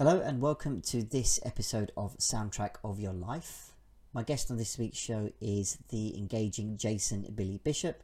[0.00, 3.72] Hello and welcome to this episode of Soundtrack of Your Life.
[4.14, 8.02] My guest on this week's show is the engaging Jason Billy Bishop.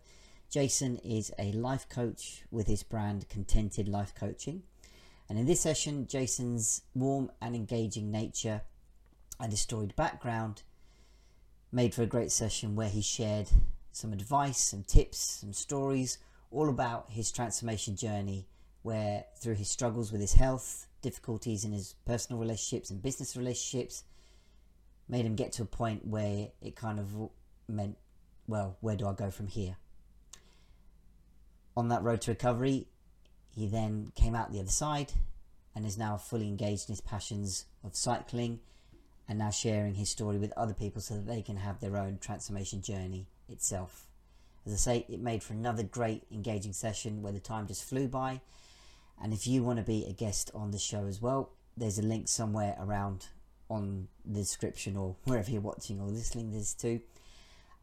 [0.51, 4.62] Jason is a life coach with his brand Contended Life Coaching.
[5.27, 8.60] And in this session, Jason's warm and engaging nature
[9.40, 10.65] and his storied background
[11.72, 13.49] made for a great session where he shared
[13.92, 16.19] some advice, some tips, some stories
[16.51, 18.48] all about his transformation journey
[18.83, 24.03] where through his struggles with his health, difficulties in his personal relationships and business relationships,
[25.09, 27.30] made him get to a point where it kind of
[27.69, 27.97] meant,
[28.49, 29.77] well, where do I go from here?
[31.77, 32.89] On that road to recovery,
[33.55, 35.13] he then came out the other side
[35.77, 38.59] and is now fully engaged in his passions of cycling
[39.29, 42.19] and now sharing his story with other people so that they can have their own
[42.19, 44.09] transformation journey itself.
[44.66, 48.09] As I say, it made for another great engaging session where the time just flew
[48.09, 48.41] by
[49.23, 52.02] and if you want to be a guest on the show as well, there's a
[52.02, 53.27] link somewhere around
[53.69, 57.01] on the description or wherever you're watching or listening this to.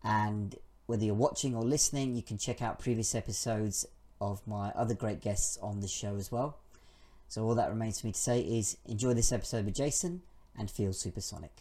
[0.03, 3.85] And whether you're watching or listening, you can check out previous episodes
[4.19, 6.59] of my other great guests on the show as well.
[7.27, 10.21] So all that remains for me to say is enjoy this episode with Jason
[10.57, 11.51] and feel supersonic.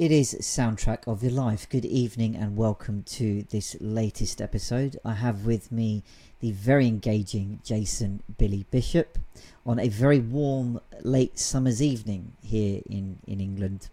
[0.00, 1.68] It is Soundtrack of Your Life.
[1.68, 4.98] Good evening and welcome to this latest episode.
[5.04, 6.04] I have with me
[6.40, 9.18] the very engaging Jason Billy Bishop
[9.66, 13.90] on a very warm late summer's evening here in, in England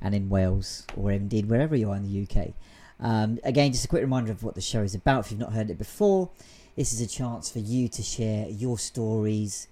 [0.00, 2.54] and in Wales, or indeed wherever you are in the UK.
[2.98, 5.52] Um, again, just a quick reminder of what the show is about if you've not
[5.52, 6.30] heard it before.
[6.76, 9.68] This is a chance for you to share your stories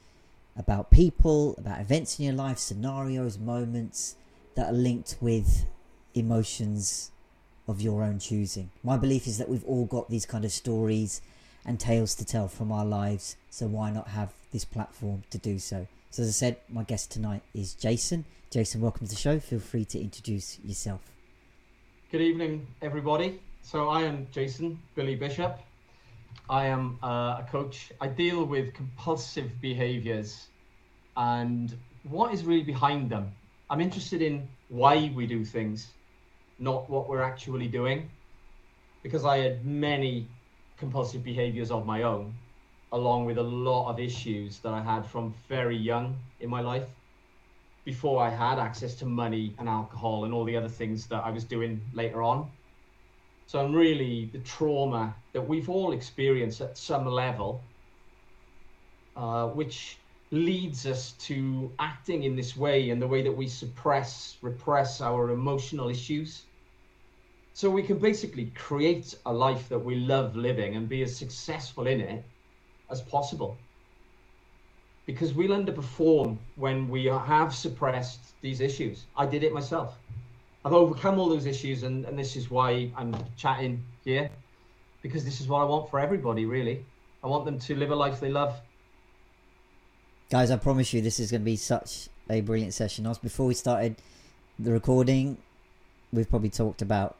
[0.58, 4.16] about people, about events in your life, scenarios, moments
[4.54, 5.64] that are linked with
[6.14, 7.10] emotions
[7.68, 8.70] of your own choosing.
[8.82, 11.20] My belief is that we've all got these kind of stories
[11.64, 15.58] and tales to tell from our lives, so why not have this platform to do
[15.58, 15.86] so?
[16.10, 18.24] So, as I said, my guest tonight is Jason.
[18.50, 19.38] Jason, welcome to the show.
[19.38, 21.00] Feel free to introduce yourself.
[22.10, 23.40] Good evening, everybody.
[23.62, 25.60] So, I am Jason Billy Bishop.
[26.48, 27.92] I am uh, a coach.
[28.00, 30.48] I deal with compulsive behaviors
[31.16, 33.30] and what is really behind them.
[33.68, 35.88] I'm interested in why we do things,
[36.60, 38.10] not what we're actually doing.
[39.02, 40.28] Because I had many
[40.78, 42.34] compulsive behaviors of my own,
[42.92, 46.86] along with a lot of issues that I had from very young in my life
[47.84, 51.30] before I had access to money and alcohol and all the other things that I
[51.30, 52.50] was doing later on.
[53.46, 57.60] So I'm really the trauma that we've all experienced at some level,
[59.16, 59.96] uh, which
[60.30, 65.30] leads us to acting in this way and the way that we suppress, repress our
[65.30, 66.49] emotional issues.
[67.54, 71.86] So we can basically create a life that we love living and be as successful
[71.86, 72.24] in it
[72.90, 73.56] as possible.
[75.06, 79.04] Because we'll underperform when we have suppressed these issues.
[79.16, 79.98] I did it myself.
[80.64, 84.30] I've overcome all those issues, and, and this is why I'm chatting here,
[85.02, 86.84] because this is what I want for everybody, really.
[87.24, 88.60] I want them to live a life they love
[90.30, 93.12] Guys, I promise you this is going to be such a brilliant session.
[93.20, 93.96] Before we started
[94.60, 95.38] the recording,
[96.12, 97.16] we've probably talked about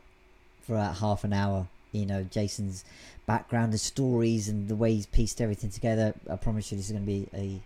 [0.63, 2.85] for about half an hour, you know, Jason's
[3.27, 6.15] background, the stories, and the way he's pieced everything together.
[6.31, 7.61] I promise you this is going to be a,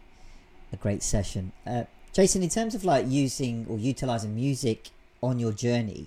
[0.74, 1.52] a great session.
[1.66, 4.90] Uh, Jason, in terms of like using or utilizing music
[5.22, 6.06] on your journey,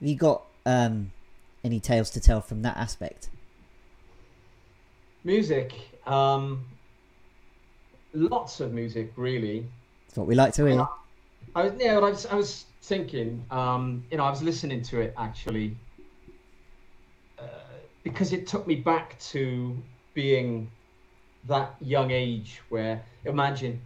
[0.00, 1.12] have you got um,
[1.62, 3.30] any tales to tell from that aspect?
[5.22, 5.72] Music.
[6.06, 6.64] Um,
[8.12, 9.66] lots of music, really.
[10.06, 10.86] That's what we like to hear.
[11.54, 15.00] I was, yeah, I was, I was thinking, um, you know, I was listening to
[15.00, 15.76] it actually
[18.04, 19.76] because it took me back to
[20.14, 20.70] being
[21.48, 23.80] that young age where, imagine,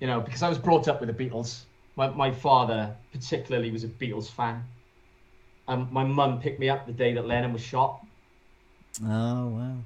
[0.00, 1.64] you know, because I was brought up with the Beatles.
[1.96, 4.64] My, my father, particularly, was a Beatles fan.
[5.68, 8.00] And my mum picked me up the day that Lennon was shot.
[9.04, 9.76] Oh, wow.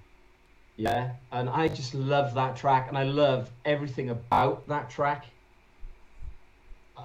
[0.77, 5.27] Yeah, and I just love that track, and I love everything about that track,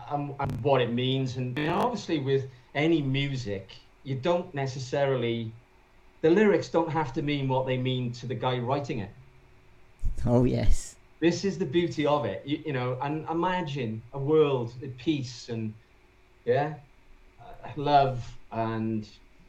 [0.10, 1.38] and, and what it means.
[1.38, 3.70] And you know, obviously, with any music,
[4.04, 5.52] you don't necessarily,
[6.22, 9.12] the lyrics don't have to mean what they mean to the guy writing it.
[10.26, 10.96] Oh yes.
[11.20, 12.98] This is the beauty of it, you, you know.
[13.02, 15.74] And imagine a world of peace and,
[16.46, 16.76] yeah,
[17.40, 19.08] uh, love and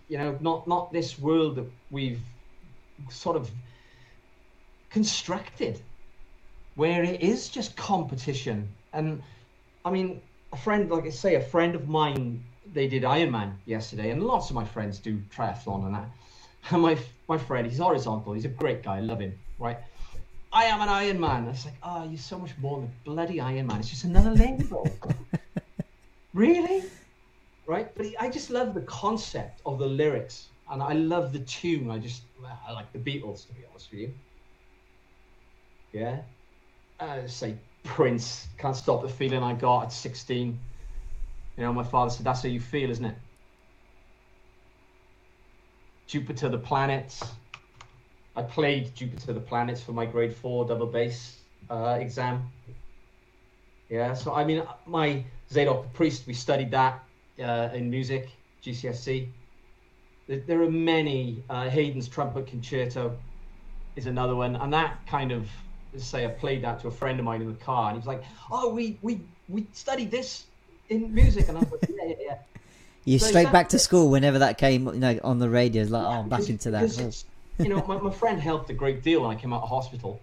[0.08, 2.20] You know, not not this world that we've
[3.08, 3.48] sort of
[4.90, 5.80] constructed,
[6.74, 8.68] where it is just competition.
[8.92, 9.22] And
[9.84, 10.20] I mean,
[10.52, 12.42] a friend, like I say, a friend of mine,
[12.74, 16.08] they did Ironman yesterday, and lots of my friends do triathlon and that.
[16.70, 16.98] And my
[17.28, 18.32] my friend, he's horizontal.
[18.32, 18.98] He's a great guy.
[18.98, 19.38] I love him.
[19.58, 19.78] Right.
[20.52, 21.48] I am an Ironman.
[21.48, 23.78] It's like, oh, you're so much more than bloody Iron Man.
[23.78, 24.88] It's just another label.
[26.34, 26.82] really?
[27.66, 27.94] Right?
[27.94, 31.90] But he, I just love the concept of the lyrics, and I love the tune.
[31.90, 32.22] I just
[32.66, 34.14] I like the Beatles, to be honest with you.
[35.92, 36.22] Yeah.
[36.98, 37.54] Uh, say
[37.84, 40.58] Prince, can't stop the feeling I got at 16.
[41.56, 43.16] You know, my father said, that's how you feel, isn't it?
[46.10, 47.22] Jupiter the Planets.
[48.34, 51.38] I played Jupiter the Planets for my grade four double bass
[51.70, 52.50] uh, exam.
[53.88, 57.04] Yeah, so I mean, my Zadok Priest, we studied that
[57.40, 58.28] uh, in music,
[58.64, 59.28] GCSE.
[60.26, 61.44] There, are many.
[61.48, 63.16] Uh, Haydn's Trumpet Concerto
[63.94, 65.48] is another one, and that kind of
[65.96, 68.06] say I played that to a friend of mine in the car, and he was
[68.06, 70.46] like, "Oh, we we we studied this
[70.88, 71.99] in music," and I was like, "Yeah, yeah, yeah."
[73.04, 75.84] You so straight back to school whenever that came, you know, on the radio.
[75.84, 77.24] Like, yeah, oh, I'm back into that.
[77.58, 80.20] you know, my, my friend helped a great deal when I came out of hospital.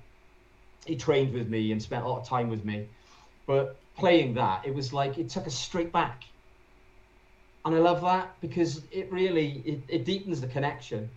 [0.85, 2.87] He trained with me and spent a lot of time with me,
[3.45, 6.23] but playing that, it was like it took us straight back.
[7.65, 11.09] And I love that because it really it, it deepens the connection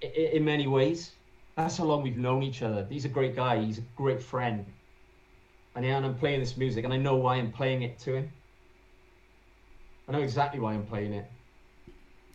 [0.00, 1.12] in, in many ways
[1.56, 2.86] that's how long we've known each other.
[2.88, 3.62] He's a great guy.
[3.62, 4.64] He's a great friend.
[5.76, 8.16] And yeah, and I'm playing this music, and I know why I'm playing it to
[8.16, 8.32] him.
[10.08, 11.30] I know exactly why I'm playing it.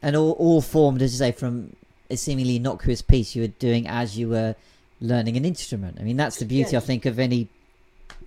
[0.01, 1.75] And all, all formed, as you say, from
[2.09, 4.55] a seemingly innocuous piece you were doing as you were
[5.01, 5.97] learning an instrument.
[5.99, 6.79] I mean, that's the beauty, yeah.
[6.79, 7.47] I think, of any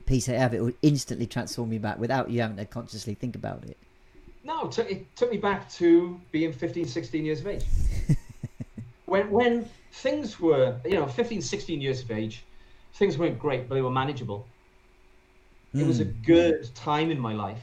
[0.06, 0.54] piece I have.
[0.54, 3.76] It will instantly transform you back without you having to consciously think about it.
[4.44, 7.64] No, it took, it took me back to being 15, 16 years of age.
[9.06, 12.44] when, when things were, you know, 15, 16 years of age,
[12.94, 14.46] things weren't great, but they were manageable.
[15.74, 15.82] Mm.
[15.82, 16.22] It was a hmm.
[16.22, 17.62] good time in my life.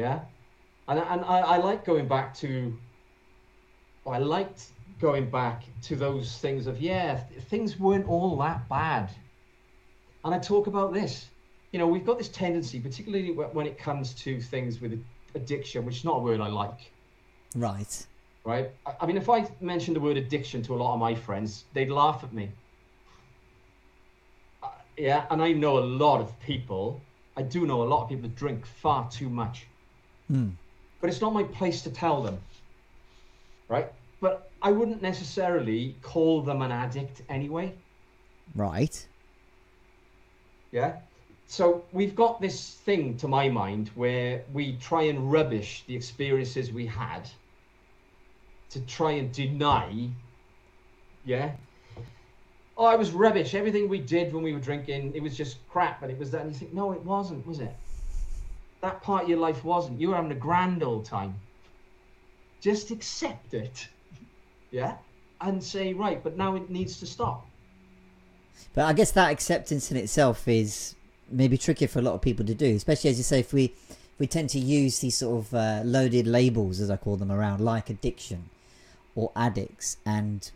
[0.00, 0.20] Yeah.
[0.88, 2.76] And, and I, I like going back to,
[4.06, 4.66] I liked
[5.00, 7.16] going back to those things of, yeah,
[7.48, 9.10] things weren't all that bad.
[10.24, 11.28] And I talk about this.
[11.72, 15.02] You know, we've got this tendency, particularly when it comes to things with
[15.34, 16.90] addiction, which is not a word I like.
[17.54, 18.06] Right
[18.44, 18.70] right?
[19.00, 21.90] I mean, if I mentioned the word addiction to a lot of my friends, they'd
[21.90, 22.50] laugh at me.
[24.62, 27.00] Uh, yeah, and I know a lot of people.
[27.36, 29.66] I do know a lot of people that drink far too much.
[30.30, 30.52] Mm.
[31.00, 32.38] But it's not my place to tell them,
[33.68, 33.90] right?
[34.20, 37.72] But I wouldn't necessarily call them an addict anyway.
[38.54, 39.06] Right.
[40.72, 40.96] Yeah.
[41.46, 46.70] So we've got this thing, to my mind, where we try and rubbish the experiences
[46.70, 47.28] we had
[48.70, 50.08] to try and deny,
[51.24, 51.52] yeah.
[52.76, 53.54] Oh, I was rubbish.
[53.54, 56.02] Everything we did when we were drinking, it was just crap.
[56.02, 56.42] And it was that.
[56.42, 57.74] And you think, no, it wasn't, was it?
[58.80, 60.00] That part of your life wasn't.
[60.00, 61.34] You were having a grand old time.
[62.60, 63.88] Just accept it,
[64.70, 64.96] yeah,
[65.40, 67.46] and say, right, but now it needs to stop.
[68.74, 70.94] But I guess that acceptance in itself is
[71.30, 73.72] maybe tricky for a lot of people to do, especially as you say, if we
[74.18, 77.60] we tend to use these sort of uh, loaded labels, as I call them, around
[77.60, 78.50] like addiction
[79.14, 79.96] or addicts.
[80.04, 80.50] And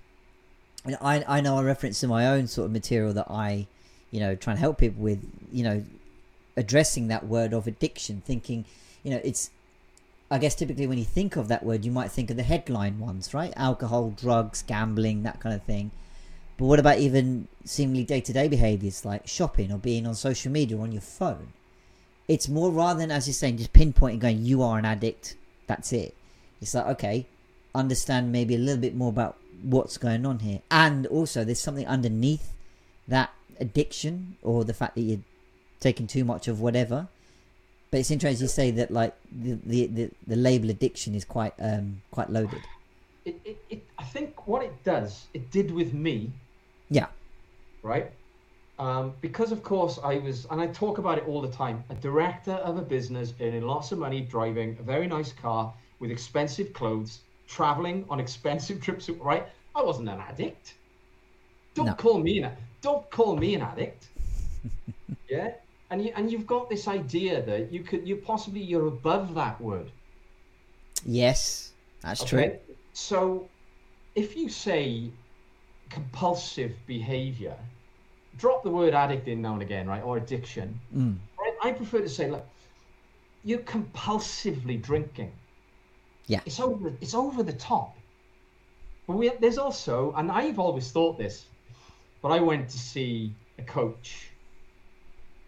[1.00, 3.66] I I know I reference in my own sort of material that I,
[4.10, 5.82] you know, try and help people with, you know,
[6.56, 8.64] addressing that word of addiction, thinking,
[9.02, 9.50] you know, it's
[10.30, 12.98] I guess typically when you think of that word, you might think of the headline
[12.98, 13.52] ones, right?
[13.56, 15.90] Alcohol, drugs, gambling, that kind of thing.
[16.56, 20.50] But what about even seemingly day to day behaviors like shopping or being on social
[20.50, 21.52] media or on your phone?
[22.26, 25.92] It's more rather than, as you're saying, just pinpointing, going, you are an addict, that's
[25.92, 26.14] it.
[26.60, 27.26] It's like, okay,
[27.74, 30.62] understand maybe a little bit more about what's going on here.
[30.70, 32.52] And also, there's something underneath
[33.06, 33.30] that
[33.60, 35.20] addiction or the fact that you're
[35.84, 37.06] taking too much of whatever.
[37.90, 41.54] But it's interesting you say that like the the, the, the label addiction is quite
[41.60, 42.62] um quite loaded.
[43.24, 46.16] It, it, it I think what it does, it did with me.
[46.90, 47.08] Yeah.
[47.82, 48.10] Right.
[48.78, 51.94] Um, because of course I was, and I talk about it all the time, a
[51.94, 56.72] director of a business earning lots of money, driving a very nice car with expensive
[56.72, 59.46] clothes, traveling on expensive trips, right?
[59.76, 60.74] I wasn't an addict.
[61.74, 61.94] Don't no.
[61.94, 62.50] call me an
[62.80, 64.08] don't call me an addict.
[65.28, 65.52] yeah,
[65.90, 69.60] and you and you've got this idea that you could you possibly you're above that
[69.60, 69.90] word.
[71.04, 72.28] Yes, that's okay?
[72.28, 72.76] true.
[72.92, 73.48] So,
[74.14, 75.10] if you say
[75.90, 77.56] compulsive behavior,
[78.38, 80.80] drop the word addict in now and again, right, or addiction.
[80.94, 81.16] Mm.
[81.38, 81.54] Right?
[81.62, 82.46] I prefer to say, look,
[83.44, 85.32] you're compulsively drinking
[86.26, 86.40] Yeah.
[86.46, 86.92] It's over.
[87.00, 87.96] It's over the top.
[89.06, 91.44] But we, there's also, and I've always thought this,
[92.22, 94.30] but I went to see a coach.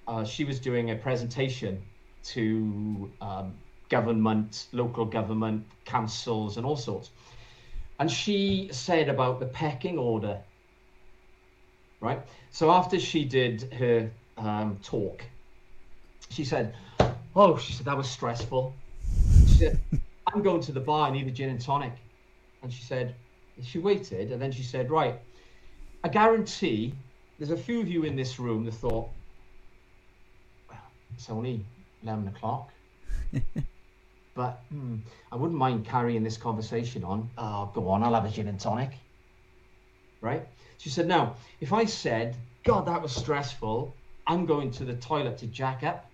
[0.06, 1.82] Uh, she was doing a presentation
[2.22, 3.54] to um,
[3.88, 7.10] government, local government, councils, and all sorts.
[7.98, 10.42] And she said about the pecking order.
[12.00, 12.22] Right.
[12.50, 15.24] So after she did her um, talk,
[16.30, 16.76] she said,
[17.34, 18.74] "Oh, she said that was stressful."
[19.46, 19.80] She said,
[20.34, 21.08] "I'm going to the bar.
[21.08, 21.94] I need a gin and tonic."
[22.62, 23.16] And she said,
[23.62, 25.20] she waited, and then she said, "Right,
[26.04, 26.94] I guarantee
[27.38, 29.15] there's a few of you in this room that thought
[31.16, 31.64] it's only
[32.02, 32.70] eleven o'clock."
[34.36, 34.96] But hmm,
[35.32, 37.30] I wouldn't mind carrying this conversation on.
[37.38, 38.90] Oh, go on, I'll have a gin and tonic.
[40.20, 40.46] Right?
[40.76, 43.94] She said, now, if I said, God, that was stressful,
[44.26, 46.10] I'm going to the toilet to jack up.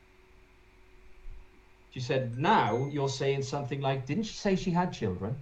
[1.90, 5.34] She said, now you're saying something like, didn't she say she had children?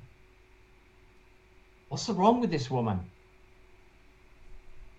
[1.91, 3.01] What's wrong with this woman?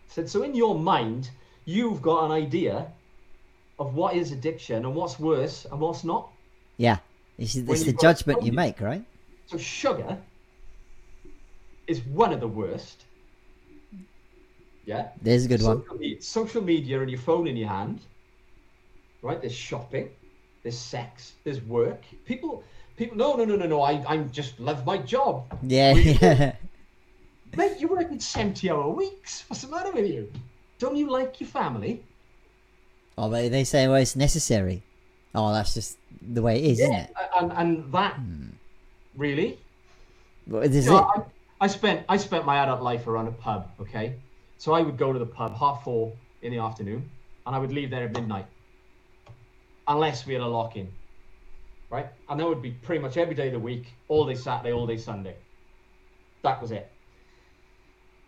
[0.08, 1.30] said, so in your mind,
[1.66, 2.92] you've got an idea
[3.82, 6.30] of what is addiction and what's worse and what's not.
[6.78, 6.98] Yeah.
[7.40, 9.04] It's, it's the judgment you make, right?
[9.48, 10.20] So sugar
[11.88, 13.06] is one of the worst.
[14.86, 15.10] Yeah.
[15.24, 15.82] There's a good one.
[15.82, 18.02] social Media, social media and your phone in your hand.
[19.24, 19.42] Right.
[19.42, 20.10] There's shopping.
[20.62, 21.34] There's sex.
[21.44, 22.04] There's work.
[22.26, 22.64] People.
[22.98, 23.18] People.
[23.18, 23.36] No.
[23.36, 23.46] No.
[23.46, 23.56] No.
[23.56, 23.66] No.
[23.66, 23.82] No.
[23.82, 24.04] I.
[24.08, 25.46] I just love my job.
[25.64, 26.56] Yeah, yeah.
[27.58, 29.44] Mate, you're working seventy-hour weeks.
[29.48, 30.32] What's the matter with you?
[30.78, 32.04] Don't you like your family?
[33.18, 34.84] Oh, they, they say, well, it's necessary.
[35.34, 37.14] Oh, that's just the way it is, isn't it?
[37.40, 38.48] And and that hmm.
[39.16, 39.60] really.
[40.48, 41.24] Well, this is You know, it.
[41.62, 43.70] I, I spent I spent my adult life around a pub.
[43.80, 44.16] Okay,
[44.58, 47.10] so I would go to the pub half four in the afternoon,
[47.46, 48.46] and I would leave there at midnight,
[49.88, 50.90] unless we had a lock in,
[51.90, 52.08] right?
[52.30, 54.88] And that would be pretty much every day of the week, all day Saturday, all
[54.88, 55.36] day Sunday.
[56.42, 56.92] That was it.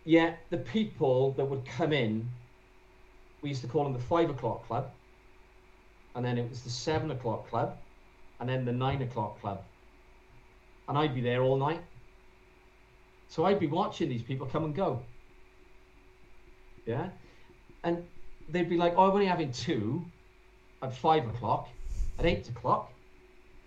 [0.05, 2.29] Yet the people that would come in,
[3.43, 4.89] we used to call them the five o'clock club,
[6.15, 7.77] and then it was the seven o'clock club,
[8.39, 9.63] and then the nine o'clock club,
[10.88, 11.81] and I'd be there all night.
[13.27, 15.01] So I'd be watching these people come and go.
[16.85, 17.09] Yeah?
[17.83, 18.05] And
[18.50, 20.05] they'd be like, oh, I'm only having two
[20.83, 21.67] at five o'clock,
[22.19, 22.91] at eight o'clock.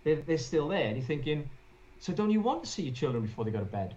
[0.05, 0.87] They're, they're still there.
[0.87, 1.51] And you're thinking,
[1.99, 3.97] so don't you want to see your children before they go to bed?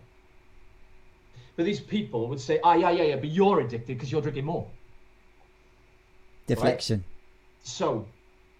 [1.55, 4.45] But these people would say, ah, yeah, yeah, yeah, but you're addicted because you're drinking
[4.45, 4.65] more.
[6.55, 7.03] Deflection.
[7.63, 8.07] So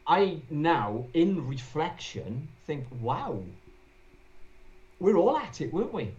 [0.07, 3.41] I now, in reflection, think, wow,
[4.99, 6.11] we're all at it, weren't we?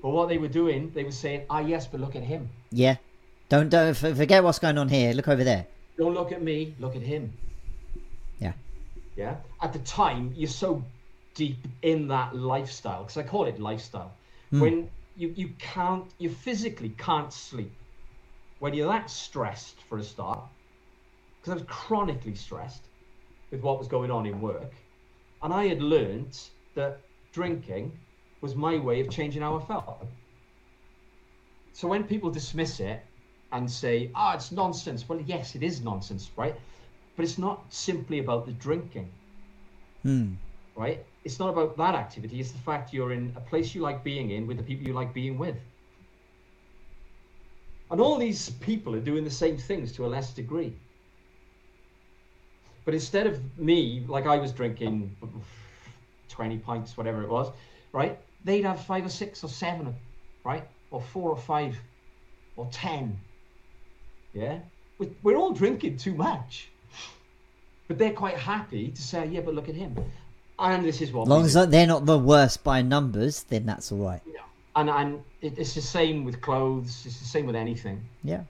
[0.00, 2.50] But what they were doing, they were saying, ah, yes, but look at him.
[2.70, 2.96] Yeah.
[3.48, 5.12] Don't don't forget what's going on here.
[5.12, 5.66] Look over there.
[5.96, 7.32] Don't look at me, look at him.
[8.38, 8.52] Yeah.
[9.16, 9.36] Yeah.
[9.60, 10.82] At the time, you're so
[11.34, 14.12] deep in that lifestyle, because I call it lifestyle.
[14.50, 17.72] When you, you can't, you physically can't sleep.
[18.58, 20.50] When you're that stressed for a start,
[21.40, 22.88] because I was chronically stressed
[23.50, 24.74] with what was going on in work,
[25.42, 26.38] and I had learned
[26.74, 27.98] that drinking
[28.40, 30.08] was my way of changing how I felt.
[31.72, 33.04] So when people dismiss it
[33.52, 36.56] and say, "Ah, it's nonsense," well, yes, it is nonsense, right?
[37.16, 39.12] But it's not simply about the drinking,
[40.02, 40.34] Hmm.
[40.76, 41.06] right?
[41.24, 42.40] It's not about that activity.
[42.40, 44.94] It's the fact you're in a place you like being in with the people you
[44.94, 45.56] like being with.
[47.94, 50.74] And all these people are doing the same things to a less degree.
[52.84, 55.14] But instead of me, like I was drinking
[56.28, 57.52] 20 pints, whatever it was,
[57.92, 58.18] right?
[58.42, 59.94] They'd have five or six or seven,
[60.42, 60.66] right?
[60.90, 61.78] Or four or five
[62.56, 63.16] or 10.
[64.32, 64.58] Yeah?
[64.98, 66.70] We- We're all drinking too much.
[67.86, 69.96] But they're quite happy to say, yeah, but look at him.
[70.58, 71.46] And this is what As long do.
[71.46, 74.22] as they're not the worst by numbers, then that's all right.
[74.76, 77.04] And and it, it's the same with clothes.
[77.06, 78.04] It's the same with anything.
[78.22, 78.42] Yeah.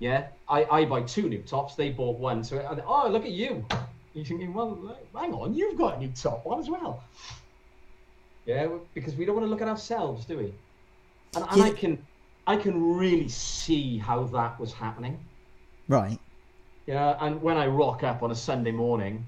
[0.00, 1.76] Yeah, I, I buy two new tops.
[1.76, 2.42] They bought one.
[2.42, 3.64] So and, oh, look at you.
[4.12, 7.02] You're thinking, well, hang on, you've got a new top one as well.
[8.46, 10.54] Yeah, because we don't want to look at ourselves, do we?
[11.34, 12.06] And, and I can
[12.46, 15.18] I can really see how that was happening.
[15.88, 16.18] Right.
[16.86, 19.24] Yeah, and when I rock up on a Sunday morning,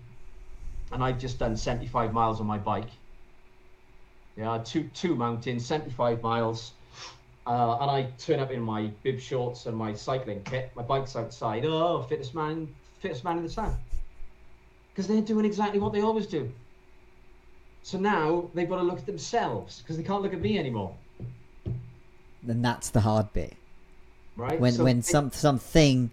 [0.92, 2.90] and I've just done 75 miles on my bike.
[4.36, 6.72] Yeah, two two mountains, 75 miles,
[7.46, 10.70] uh, and I turn up in my bib shorts and my cycling kit.
[10.74, 11.64] My bike's outside.
[11.64, 13.76] Oh, fittest man, fittest man in the town.
[14.92, 16.50] Because they're doing exactly what they always do.
[17.82, 20.94] So now they've got to look at themselves because they can't look at me anymore,
[22.42, 23.54] Then that's the hard bit.
[24.36, 24.58] right?
[24.60, 26.10] When So when they- some something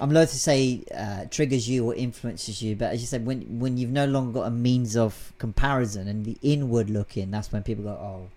[0.00, 3.58] I'm loath to say uh, triggers you or influences you, but as you said, when
[3.58, 7.62] when you've no longer got a means of comparison and the inward looking, that's when
[7.62, 8.28] people go, "Oh,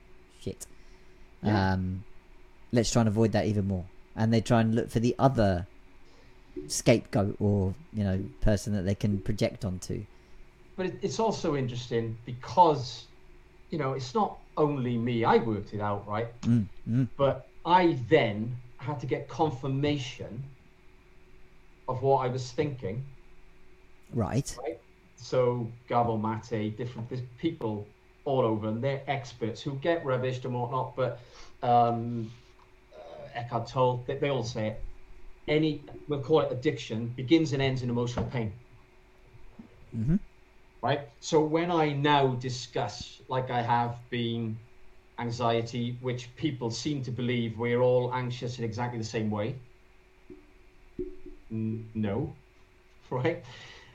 [0.41, 0.65] shit."
[1.43, 1.73] Yeah.
[1.73, 2.03] Um,
[2.71, 5.67] let's try and avoid that even more, and they try and look for the other
[6.67, 10.03] scapegoat or you know person that they can project onto.
[10.75, 13.05] But it, it's also interesting because,
[13.69, 15.23] you know, it's not only me.
[15.25, 16.27] I worked it out, right?
[16.41, 20.43] Mm, mm, But I then had to get confirmation
[21.88, 23.03] of what I was thinking.
[24.13, 24.55] right.
[24.61, 24.79] right?
[25.15, 27.07] So Gabor Maté, different
[27.38, 27.88] people
[28.25, 30.95] all over, and they're experts who get rubbished and whatnot.
[30.95, 31.19] But
[31.61, 32.31] um,
[32.95, 34.83] uh, Eckhart Tolle, they, they all say it.
[35.47, 38.53] Any, we'll call it addiction, begins and ends in emotional pain.
[39.91, 40.15] hmm
[40.81, 41.01] right?
[41.19, 44.57] So when I now discuss, like I have been,
[45.19, 49.55] anxiety, which people seem to believe we're all anxious in exactly the same way.
[51.51, 52.39] N- No,
[53.12, 53.43] right?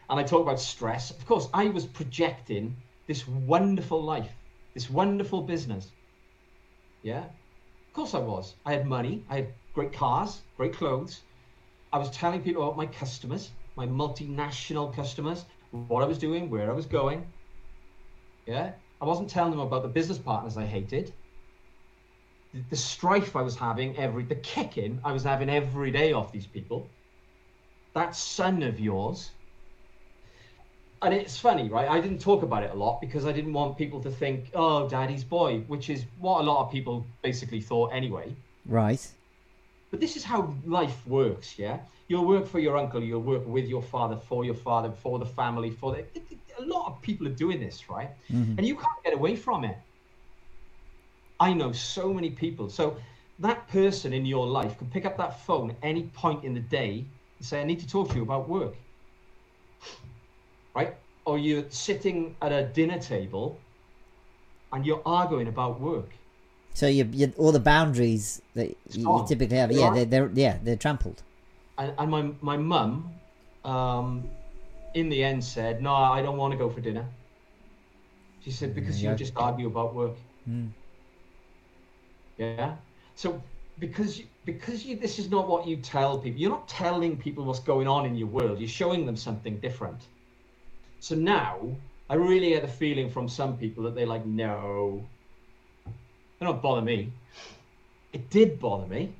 [0.08, 1.10] And I talk about stress.
[1.10, 4.36] Of course, I was projecting this wonderful life,
[4.74, 5.92] this wonderful business.
[7.02, 8.56] Yeah, of course I was.
[8.66, 11.24] I had money, I had great cars, great clothes.
[11.92, 16.70] I was telling people about my customers, my multinational customers, what I was doing, where
[16.70, 17.32] I was going.
[18.46, 21.14] Yeah, I wasn't telling them about the business partners I hated,
[22.52, 26.32] the, the strife I was having every, the kicking I was having every day off
[26.32, 26.95] these people.
[27.96, 29.30] That son of yours.
[31.00, 31.88] And it's funny, right?
[31.88, 34.86] I didn't talk about it a lot because I didn't want people to think, oh,
[34.86, 38.36] daddy's boy, which is what a lot of people basically thought anyway.
[38.66, 39.00] Right.
[39.90, 41.78] But this is how life works, yeah?
[42.08, 45.24] You'll work for your uncle, you'll work with your father, for your father, for the
[45.24, 46.04] family, for the.
[46.58, 48.10] A lot of people are doing this, right?
[48.30, 48.58] Mhm.
[48.58, 49.78] And you can't get away from it.
[51.40, 52.68] I know so many people.
[52.68, 52.98] So
[53.38, 56.60] that person in your life can pick up that phone at any point in the
[56.60, 57.06] day
[57.38, 58.74] and say, I need to talk to you about work.
[60.74, 60.94] Right?
[61.24, 63.58] Or you're sitting at a dinner table
[64.72, 66.10] and you're arguing about work.
[66.74, 70.58] So you, you all the boundaries that you, you typically have, yeah, they're, they're yeah
[70.62, 71.22] they're trampled.
[71.78, 73.10] and, and my my mum
[73.64, 74.28] um
[74.94, 77.04] in the end said no i don't want to go for dinner
[78.44, 79.10] she said because Yeah.
[79.10, 80.16] you just argue about work
[80.48, 80.68] Mm.
[82.38, 82.76] yeah
[83.14, 83.42] so
[83.78, 86.40] because you, because you this is not what you tell people.
[86.40, 88.58] You're not telling people what's going on in your world.
[88.58, 90.00] You're showing them something different.
[91.00, 91.76] So now
[92.08, 95.04] i really get the feeling from some people that they're like no.
[95.84, 97.12] They don't bother me.
[98.12, 99.12] It did bother me.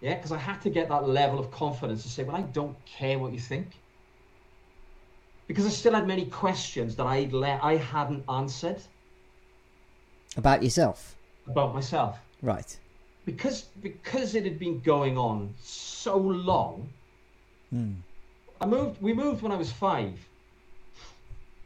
[0.00, 2.76] Yeah, because I had to get that level of confidence to say, well, I don't
[2.86, 3.68] care what you think.
[5.46, 8.80] Because I still had many questions that I'd let I hadn't answered.
[10.36, 11.14] About yourself,
[11.46, 12.18] about myself.
[12.40, 12.78] right?
[13.24, 16.88] Because because it had been going on so long,
[17.72, 17.94] Mm.
[18.60, 20.18] I moved we moved when I was five.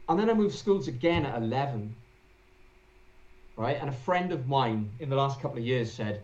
[0.07, 1.95] And then I moved schools again at eleven.
[3.57, 3.77] Right?
[3.79, 6.23] And a friend of mine in the last couple of years said,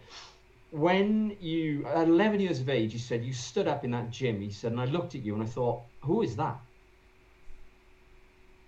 [0.72, 4.40] when you at 11 years of age, he said you stood up in that gym.
[4.40, 6.60] He said, and I looked at you and I thought, who is that?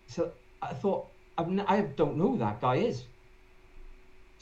[0.07, 3.03] So I thought, I've n- I don't know who that guy is.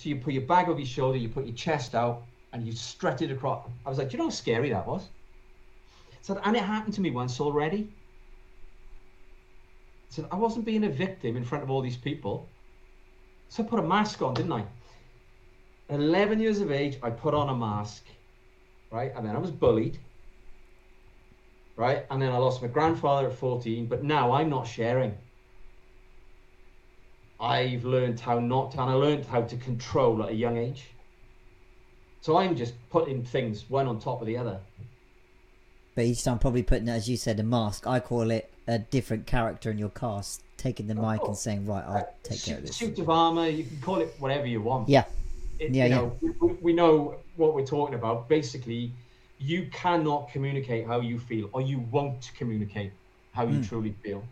[0.03, 2.73] So you put your bag over your shoulder, you put your chest out, and you
[2.73, 3.69] strut it across.
[3.85, 5.07] I was like, do you know how scary that was?
[6.21, 7.89] So, and it happened to me once already.
[10.09, 12.49] So I wasn't being a victim in front of all these people.
[13.47, 14.65] So I put a mask on, didn't I?
[15.87, 18.03] 11 years of age, I put on a mask,
[18.91, 19.13] right?
[19.15, 19.99] And then I was bullied,
[21.77, 22.05] right?
[22.11, 25.17] And then I lost my grandfather at 14, but now I'm not sharing.
[27.47, 30.85] I've learned how not to, and I learned how to control at a young age.
[32.21, 34.59] So I'm just putting things one on top of the other.
[35.93, 37.85] But each time, probably putting, as you said, a mask.
[37.85, 41.83] I call it a different character in your cast, taking the mic and saying, "Right,
[41.85, 44.87] I'll take care of this." suit of armor, you can call it whatever you want.
[44.87, 45.03] Yeah,
[45.59, 46.31] It- Yeah, you yeah.
[46.41, 48.27] we, we know what we're talking about.
[48.29, 48.91] Basically,
[49.37, 52.93] you cannot communicate how you feel, or you won't communicate
[53.33, 53.67] how you Mm.
[53.67, 54.23] truly feel.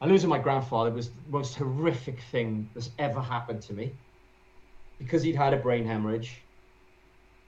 [0.00, 3.92] And losing my grandfather was the most horrific thing that's ever happened to me
[4.98, 6.40] because he'd had a brain hemorrhage.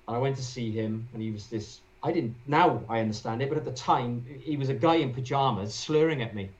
[0.09, 1.81] And I went to see him, and he was this.
[2.03, 2.35] I didn't.
[2.47, 6.23] Now I understand it, but at the time, he was a guy in pajamas slurring
[6.23, 6.51] at me.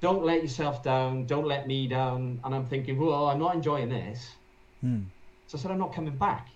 [0.00, 1.26] Don't let yourself down.
[1.26, 2.40] Don't let me down.
[2.42, 4.30] And I'm thinking, well, I'm not enjoying this.
[4.80, 5.00] Hmm.
[5.46, 6.48] So I said, I'm not coming back.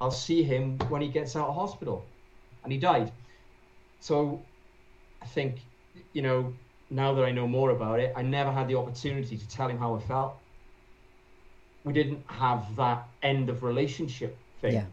[0.00, 2.04] I'll see him when he gets out of hospital.
[2.62, 3.10] And he died.
[3.98, 4.40] So
[5.20, 5.60] I think,
[6.12, 6.52] you know,
[6.90, 9.78] now that I know more about it, I never had the opportunity to tell him
[9.78, 10.36] how I felt.
[11.84, 14.74] We didn't have that end of relationship thing.
[14.74, 14.84] yeah,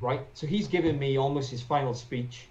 [0.00, 0.20] right?
[0.34, 2.48] So he's giving me almost his final speech,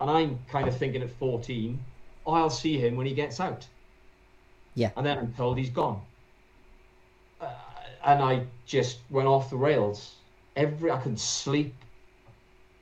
[0.00, 1.78] and I'm kind of thinking at 14,
[2.26, 3.66] oh, I'll see him when he gets out.
[4.74, 4.90] Yeah.
[4.96, 6.00] And then I'm told he's gone.
[7.40, 7.52] Uh,
[8.04, 10.14] and I just went off the rails.
[10.56, 11.74] Every I couldn't sleep.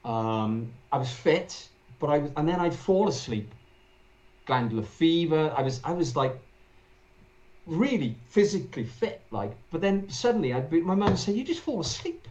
[0.05, 1.69] Um, I was fit,
[2.01, 3.53] but I was, and then I'd fall asleep.
[4.47, 5.53] Glandular fever.
[5.57, 6.39] I was, I was like
[7.67, 9.53] really physically fit, like.
[9.71, 12.27] But then suddenly, I'd be, my mum say, "You just fall asleep."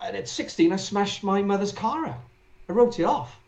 [0.00, 2.20] And at 16, I smashed my mother's car out.
[2.68, 3.38] I wrote it off.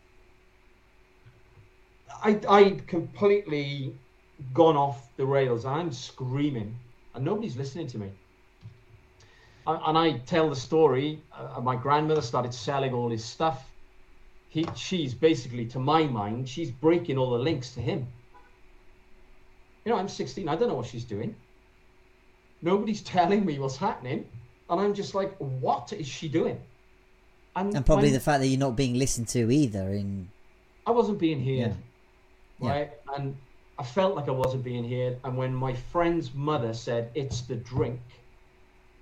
[2.23, 3.95] I I completely
[4.55, 5.65] gone off the rails.
[5.65, 6.75] I'm screaming,
[7.15, 8.11] and nobody's listening to me.
[9.67, 11.23] And, and I tell the story.
[11.33, 13.70] Uh, my grandmother started selling all his stuff.
[14.51, 18.07] He, she's basically, to my mind, she's breaking all the links to him.
[19.85, 20.49] You know, I'm 16.
[20.49, 21.35] I don't know what she's doing.
[22.61, 24.27] Nobody's telling me what's happening,
[24.69, 26.61] and I'm just like, what is she doing?
[27.57, 29.91] And probably the fact that you're not being listened to either.
[29.91, 30.29] In
[30.87, 31.77] I wasn't being heard,
[32.61, 32.71] Yeah.
[32.71, 32.91] right?
[33.17, 33.37] And
[33.79, 35.19] I felt like I wasn't being heard.
[35.25, 38.01] And when my friend's mother said, It's the drink,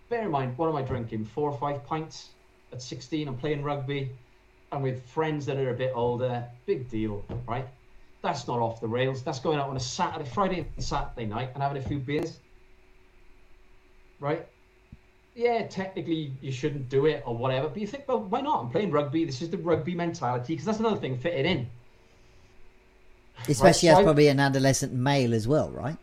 [0.09, 1.25] bear in mind, what am I drinking?
[1.27, 2.31] Four or five pints
[2.73, 3.29] at 16.
[3.29, 4.11] I'm playing rugby.
[4.73, 6.45] And with friends that are a bit older.
[6.67, 7.67] Big deal, right?
[8.23, 9.23] That's not off the rails.
[9.23, 12.41] That's going out on a Saturday, Friday and Saturday night and having a few beers,
[14.21, 14.47] right?
[15.35, 18.65] Yeah, technically you shouldn't do it or whatever, but you think, well, why not?
[18.65, 19.25] I'm playing rugby.
[19.25, 21.69] This is the rugby mentality because that's another thing, fit it in.
[23.49, 25.97] Especially so as probably an adolescent male as well, right?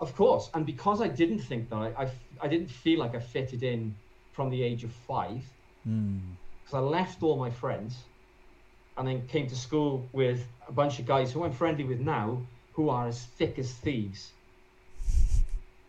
[0.00, 3.20] Of course, and because I didn't think that I, I, I didn't feel like I
[3.20, 3.94] fitted in
[4.32, 5.42] from the age of five,
[5.86, 6.18] Hmm.
[6.66, 7.96] Because I left all my friends,
[8.96, 12.42] and then came to school with a bunch of guys who I'm friendly with now,
[12.72, 14.32] who are as thick as thieves.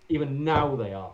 [0.07, 1.13] Even now they are.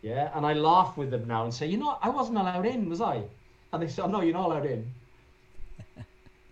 [0.00, 2.88] Yeah, and I laugh with them now and say, you know, I wasn't allowed in,
[2.88, 3.22] was I?
[3.72, 4.90] And they said, oh, no, you're not allowed in.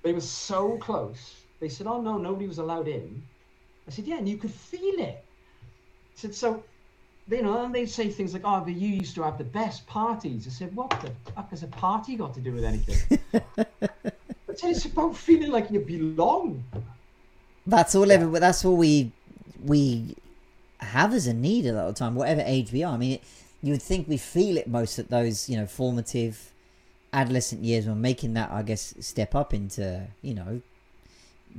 [0.02, 1.34] they were so close.
[1.60, 3.22] They said, oh no, nobody was allowed in.
[3.86, 5.24] I said, yeah, and you could feel it.
[5.24, 6.62] I said, so,
[7.36, 9.86] you know, and they'd say things like, oh, but you used to have the best
[9.86, 10.46] parties.
[10.46, 13.18] I said, what the fuck has a party got to do with anything?
[13.34, 16.64] I said, it's about feeling like you belong.
[17.66, 18.10] That's all.
[18.10, 19.12] Ever, that's all we
[19.64, 20.16] we
[20.80, 22.94] have as a need a lot of the time, whatever age we are.
[22.94, 23.22] I mean, it,
[23.62, 26.52] you would think we feel it most at those, you know, formative
[27.12, 30.62] adolescent years when making that, I guess, step up into, you know,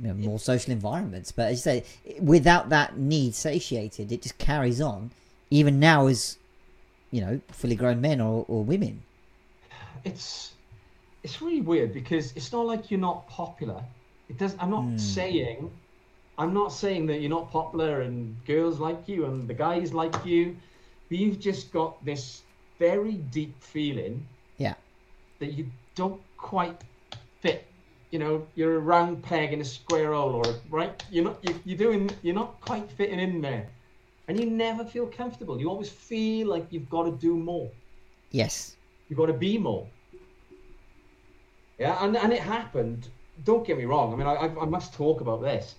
[0.00, 1.32] you know, more social environments.
[1.32, 1.84] But as you say,
[2.20, 5.10] without that need satiated, it just carries on,
[5.52, 6.38] even now as,
[7.10, 9.02] you know, fully grown men or, or women.
[10.04, 10.54] It's
[11.22, 13.80] it's really weird because it's not like you're not popular.
[14.28, 14.56] It does.
[14.58, 14.96] I'm not Hmm.
[14.98, 15.70] saying.
[16.38, 20.16] I'm not saying that you're not popular and girls like you and the guys like
[20.24, 20.56] you,
[21.08, 22.42] but you've just got this
[22.78, 24.74] very deep feeling Yeah.
[25.38, 26.80] that you don't quite
[27.42, 27.66] fit.
[28.10, 31.04] You know, you're a round peg in a square hole, or right?
[31.10, 31.36] You're not.
[31.42, 32.10] You, you're doing.
[32.22, 33.68] You're not quite fitting in there,
[34.32, 35.60] and you never feel comfortable.
[35.60, 37.70] You always feel like you've got to do more.
[38.30, 38.76] Yes.
[39.08, 39.86] You've got to be more.
[41.78, 43.08] Yeah, and, and it happened.
[43.44, 44.10] Don't get me wrong.
[44.14, 45.74] I mean, I, I, I must talk about this.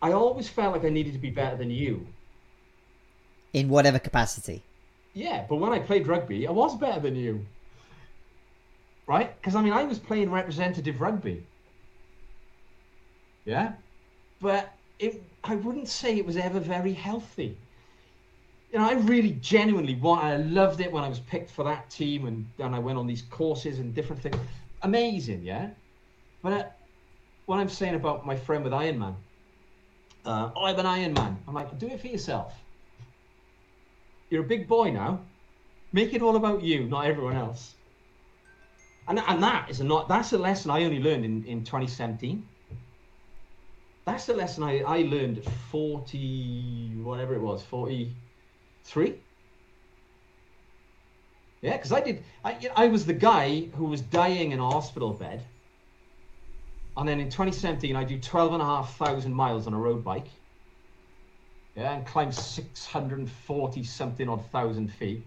[0.00, 2.06] I always felt like I needed to be better than you.
[3.52, 4.62] In whatever capacity.
[5.12, 7.44] Yeah, but when I played rugby, I was better than you.
[9.08, 9.34] Right?
[9.40, 11.44] Because, I mean, I was playing representative rugby.
[13.44, 13.72] Yeah?
[14.40, 17.56] But it, I wouldn't say it was ever very healthy.
[18.72, 21.88] You know, I really genuinely want, I loved it when I was picked for that
[21.88, 24.36] team and, and I went on these courses and different things.
[24.82, 25.70] Amazing, yeah?
[26.42, 26.64] But uh,
[27.46, 29.16] what I'm saying about my friend with Iron Man,
[30.24, 31.38] uh, oh, I'm an Iron Man.
[31.46, 32.54] I'm like, do it for yourself.
[34.30, 35.20] You're a big boy now.
[35.92, 37.74] Make it all about you, not everyone else.
[39.08, 42.46] And, and that is a not that's a lesson I only learned in, in 2017.
[44.06, 49.14] That's the lesson I, I learned at 40 whatever it was, 43.
[51.60, 55.12] Yeah, because I did I, I was the guy who was dying in a hospital
[55.12, 55.44] bed.
[56.96, 60.04] And then in 2017 I do 12 and a half thousand miles on a road
[60.04, 60.28] bike.
[61.74, 65.24] Yeah, and climb 640 something odd thousand feet.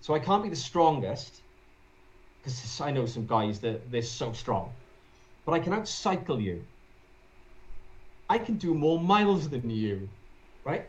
[0.00, 1.42] So I can't be the strongest
[2.42, 4.72] because I know some guys that they're so strong,
[5.44, 6.64] but I can outcycle you.
[8.32, 10.08] I can do more miles than you,
[10.64, 10.86] right?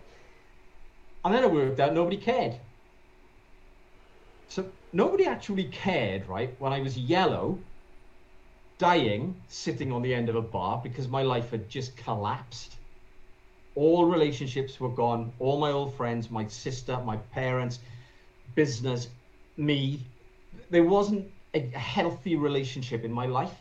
[1.26, 2.56] And then it worked out nobody cared.
[4.48, 6.56] So nobody actually cared, right?
[6.60, 7.60] When I was yellow,
[8.78, 12.78] dying, sitting on the end of a bar because my life had just collapsed.
[13.76, 15.34] All relationships were gone.
[15.40, 17.80] All my old friends, my sister, my parents,
[18.56, 19.10] business,
[19.58, 20.00] me,
[20.70, 23.60] there wasn't a healthy relationship in my life,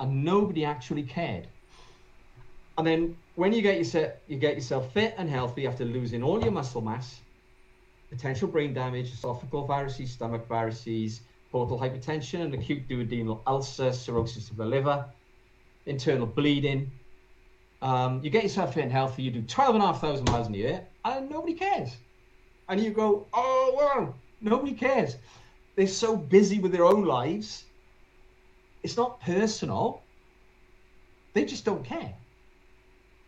[0.00, 1.46] and nobody actually cared.
[2.78, 6.42] And then when you get yourself you get yourself fit and healthy after losing all
[6.42, 7.20] your muscle mass,
[8.10, 14.56] potential brain damage, esophageal viruses, stomach viruses, portal hypertension, and acute duodenal ulcer, cirrhosis of
[14.56, 15.06] the liver,
[15.86, 16.90] internal bleeding.
[17.82, 21.30] Um, you get yourself fit and healthy, you do 12,500 miles in a year, and
[21.30, 21.96] nobody cares.
[22.68, 25.16] And you go, oh, well, nobody cares.
[25.76, 27.64] They're so busy with their own lives.
[28.82, 30.02] It's not personal.
[31.34, 32.14] They just don't care.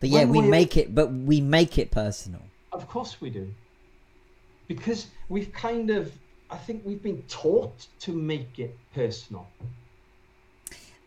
[0.01, 2.43] But yeah, we make it, but we make it personal.
[2.73, 3.53] Of course we do.
[4.69, 6.13] Because we've kind of,
[6.51, 9.49] I think we've been taught to make it personal.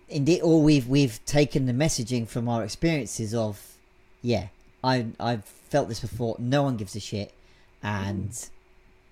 [0.10, 3.78] Indeed, or we've we've taken the messaging from our experiences of,
[4.22, 4.48] yeah,
[4.84, 6.36] I I've felt this before.
[6.38, 7.34] No one gives a shit,
[7.82, 8.50] and mm.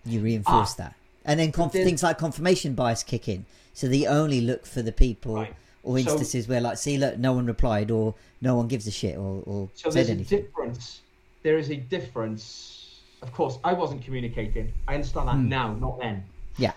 [0.06, 3.46] you reinforce ah, that, and then conf- things like confirmation bias kick in.
[3.74, 5.36] So they only look for the people.
[5.36, 5.56] Right
[5.90, 8.92] or instances so, where like see look no one replied or no one gives a
[8.92, 10.40] shit or, or so there's anything.
[10.40, 11.02] a difference.
[11.42, 13.02] There is a difference.
[13.24, 14.72] Of course i wasn't communicating.
[14.88, 15.48] I understand that mm.
[15.48, 16.24] now not then.
[16.58, 16.74] Yeah.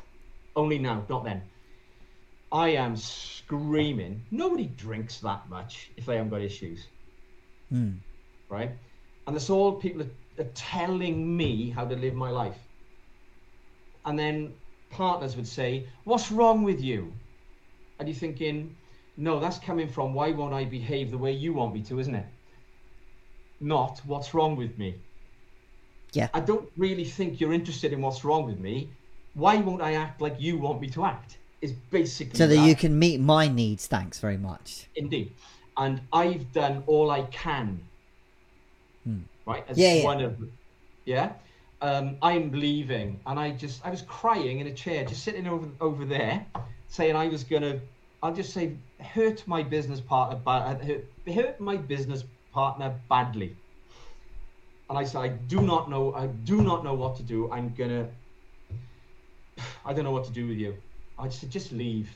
[0.57, 1.43] Only now not then.
[2.51, 4.23] I am screaming.
[4.31, 6.87] Nobody drinks that much if they haven't got issues.
[7.71, 7.99] Mm.
[8.49, 8.71] right?
[9.27, 12.59] And that's all people are, are telling me how to live my life.
[14.07, 14.55] And then
[14.91, 17.13] partners would say what's wrong with you?
[17.99, 18.75] And you're thinking
[19.17, 22.15] no, that's coming from why won't I behave the way you want me to, isn't
[22.15, 22.27] it?
[23.61, 24.97] Not what's wrong with me.
[26.13, 26.29] Yeah.
[26.35, 28.91] I don't really think you're interested in what's wrong with me.
[29.35, 31.39] Why won't I act like you want me to act?
[31.61, 32.67] Is basically so that, that.
[32.67, 33.87] you can meet my needs.
[33.87, 34.89] Thanks very much.
[34.97, 35.33] Indeed,
[35.77, 37.81] and I've done all I can.
[39.05, 39.21] Hmm.
[39.47, 40.27] Right, as yeah, one yeah.
[40.27, 40.37] of,
[41.05, 41.33] yeah.
[41.81, 45.69] Um, I'm leaving, and I just I was crying in a chair, just sitting over
[45.81, 46.45] over there,
[46.89, 47.81] saying I was gonna
[48.23, 53.57] I'll just say hurt my business partner, uh, hurt, hurt my business partner badly.
[54.89, 57.51] And I said, I do not know, I do not know what to do.
[57.51, 58.09] I'm gonna,
[59.85, 60.77] I don't know what to do with you.
[61.19, 62.11] I just said, just leave.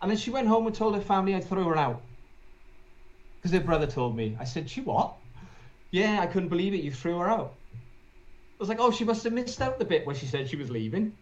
[0.00, 2.02] And then she went home and told her family I'd throw her out.
[3.36, 4.36] Because her brother told me.
[4.40, 5.14] I said, she what?
[5.90, 6.82] Yeah, I couldn't believe it.
[6.82, 7.54] You threw her out.
[7.74, 10.56] I was like, oh, she must have missed out the bit where she said she
[10.56, 11.12] was leaving.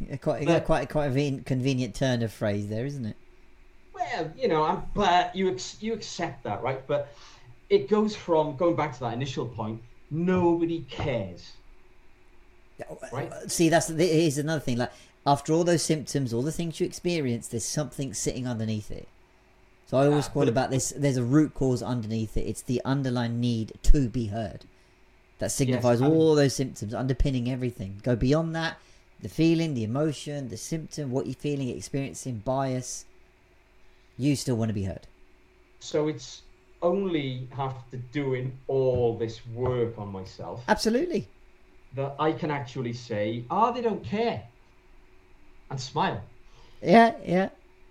[0.20, 3.16] Quite, but, quite, quite a convenient turn of phrase there, isn't it?
[3.92, 6.86] Well, you know, but you you accept that, right?
[6.86, 7.12] But
[7.68, 9.82] it goes from going back to that initial point.
[10.10, 11.52] Nobody cares.
[13.12, 13.50] Right.
[13.50, 14.78] See, that's here's another thing.
[14.78, 14.92] Like
[15.26, 19.08] after all those symptoms, all the things you experience, there's something sitting underneath it.
[19.86, 20.92] So I always ah, quote about this.
[20.96, 22.42] There's a root cause underneath it.
[22.42, 24.64] It's the underlying need to be heard.
[25.40, 28.00] That signifies yes, all those symptoms underpinning everything.
[28.04, 28.78] Go beyond that
[29.20, 33.04] the feeling, the emotion, the symptom, what you're feeling, experiencing, bias,
[34.16, 35.06] you still want to be heard.
[35.80, 36.42] So it's
[36.82, 40.62] only after doing all this work on myself.
[40.68, 41.26] Absolutely.
[41.94, 44.42] That I can actually say, ah, oh, they don't care.
[45.70, 46.22] And smile.
[46.82, 47.48] Yeah, yeah.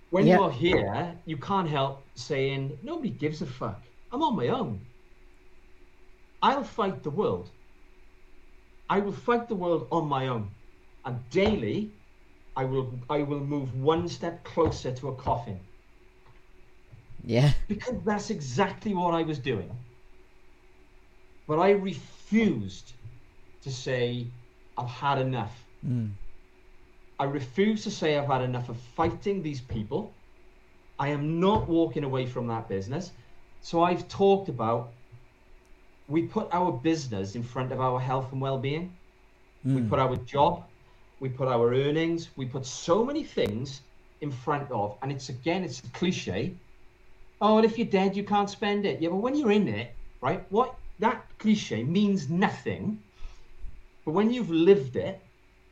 [0.09, 0.37] When yeah.
[0.37, 3.81] you're here, you can't help saying, nobody gives a fuck.
[4.11, 4.79] I'm on my own.
[6.41, 7.49] I'll fight the world.
[8.89, 10.49] I will fight the world on my own
[11.07, 11.89] and daily
[12.55, 15.59] I will I will move one step closer to a coffin.
[17.23, 17.51] Yeah.
[17.67, 19.71] Because that's exactly what I was doing.
[21.47, 22.93] But I refused
[23.63, 24.27] to say
[24.77, 25.55] I've had enough.
[25.87, 26.11] Mm.
[27.19, 30.13] I refuse to say I've had enough of fighting these people.
[30.99, 33.11] I am not walking away from that business.
[33.61, 34.91] So I've talked about
[36.07, 38.93] we put our business in front of our health and well-being.
[39.65, 39.75] Mm.
[39.75, 40.63] We put our job
[41.19, 43.81] we put our earnings, we put so many things
[44.21, 46.53] in front of, and it's again, it's a cliche.
[47.41, 48.99] Oh, and if you're dead, you can't spend it.
[48.99, 50.43] Yeah, but when you're in it, right?
[50.49, 53.01] What that cliche means nothing.
[54.05, 55.19] But when you've lived it,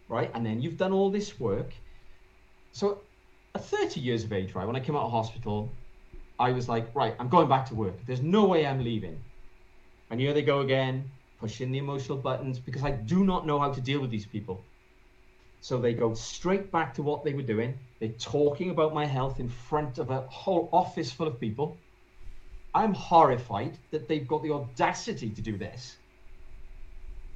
[0.09, 1.73] right, and then you've done all this work.
[2.71, 2.99] So
[3.55, 5.71] at 30 years of age, right, when I came out of hospital,
[6.37, 7.95] I was like, right, I'm going back to work.
[8.05, 9.17] There's no way I'm leaving.
[10.09, 13.71] And here they go again, pushing the emotional buttons because I do not know how
[13.71, 14.61] to deal with these people.
[15.67, 17.75] So they go straight back to what they were doing.
[17.99, 21.75] They're talking about my health in front of a whole office full of people.
[22.75, 25.97] I'm horrified that they've got the audacity to do this.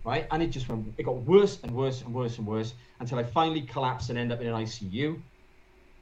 [0.05, 0.27] Right?
[0.29, 3.23] And it just went, it got worse and worse and worse and worse until I
[3.23, 5.19] finally collapsed and end up in an ICU.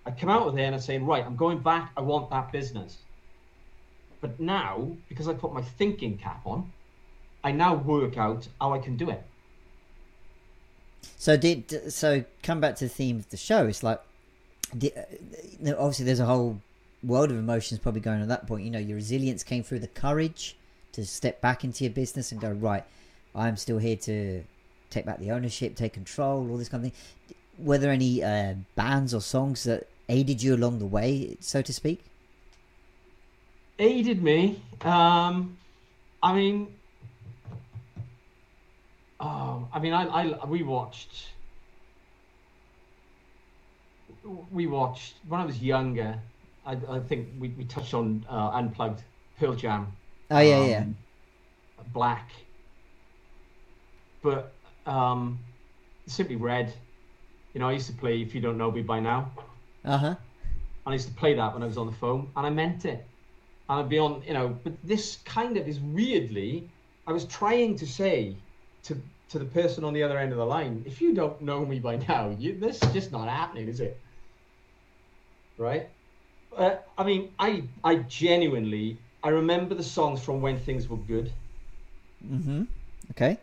[0.06, 1.94] I come out of there and I'm saying, right, I'm going back.
[1.96, 2.98] I want that business.
[4.20, 6.74] But now, because I put my thinking cap on,
[7.42, 9.24] I now work out how I can do it.
[11.18, 13.68] So did so come back to the theme of the show.
[13.68, 14.02] It's like,
[14.74, 16.62] obviously, there's a whole
[17.04, 18.66] world of emotions probably going on at that point.
[18.66, 20.58] You know, your resilience came through the courage
[20.94, 22.84] to step back into your business and go right.
[23.36, 24.44] I'm still here to
[24.90, 27.36] take back the ownership, take control, all this kind of thing.
[27.60, 31.74] Were there any uh, bands or songs that aided you along the way, so to
[31.74, 32.04] speak?
[33.80, 34.62] Aided me.
[34.82, 35.58] Um,
[36.24, 36.74] I mean,
[39.20, 41.30] oh, I mean, I, I we watched.
[44.52, 46.20] We watched when I was younger.
[46.66, 49.02] I, I think we, we touched on uh, unplugged
[49.40, 49.92] Pearl Jam.
[50.32, 50.84] Oh yeah, um, yeah.
[51.94, 52.30] Black.
[54.22, 54.52] But
[54.86, 55.40] um,
[56.08, 56.74] Simply Red.
[57.54, 59.32] You know, I used to play If You Don't Know Me by Now.
[59.86, 60.16] Uh huh.
[60.86, 63.06] I used to play that when I was on the phone, and I meant it.
[63.70, 66.70] And I'd be on, you know, but this kind of is weirdly,
[67.06, 68.36] I was trying to say
[68.84, 71.66] to to the person on the other end of the line, if you don't know
[71.66, 74.00] me by now, you, this is just not happening, is it?
[75.58, 75.90] Right?
[76.56, 81.34] Uh, I mean, I I genuinely I remember the songs from when things were good.
[82.26, 82.64] Mm-hmm.
[83.12, 83.38] Okay.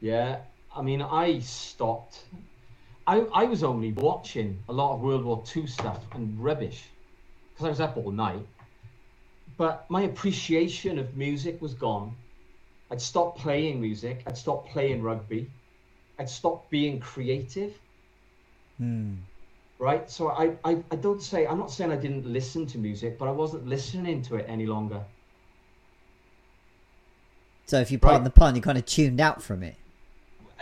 [0.00, 0.40] Yeah,
[0.74, 2.24] I mean, I stopped.
[3.06, 6.84] I, I was only watching a lot of World War II stuff and rubbish
[7.54, 8.46] because I was up all night.
[9.56, 12.14] But my appreciation of music was gone.
[12.90, 14.22] I'd stop playing music.
[14.26, 15.50] I'd stop playing rugby.
[16.18, 17.74] I'd stop being creative.
[18.78, 19.14] Hmm.
[19.78, 20.10] Right?
[20.10, 23.28] So I, I, I don't say, I'm not saying I didn't listen to music, but
[23.28, 25.02] I wasn't listening to it any longer.
[27.66, 28.24] So if you pardon right.
[28.24, 29.76] the pun, you kind of tuned out from it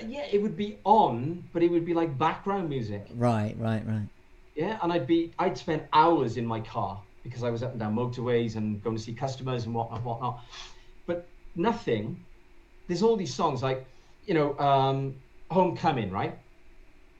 [0.04, 3.06] yeah, it would be on, but it would be like background music.
[3.14, 4.08] Right, right, right.
[4.54, 7.80] Yeah, and I'd be I'd spend hours in my car because I was up and
[7.80, 10.44] down motorways and going to see customers and whatnot, whatnot.
[11.56, 12.24] Nothing.
[12.86, 13.86] There's all these songs like,
[14.26, 15.16] you know, um,
[15.50, 16.38] Homecoming, right?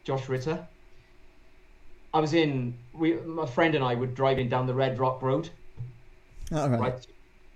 [0.05, 0.67] Josh Ritter.
[2.15, 2.75] I was in.
[2.93, 5.51] We, my friend and I were driving down the Red Rock Road.
[6.53, 6.81] All right.
[6.81, 7.07] right.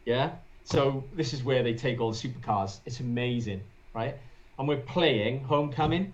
[0.04, 0.32] Yeah.
[0.64, 2.80] So this is where they take all the supercars.
[2.84, 3.62] It's amazing,
[3.94, 4.16] right?
[4.60, 6.12] and we're playing Homecoming.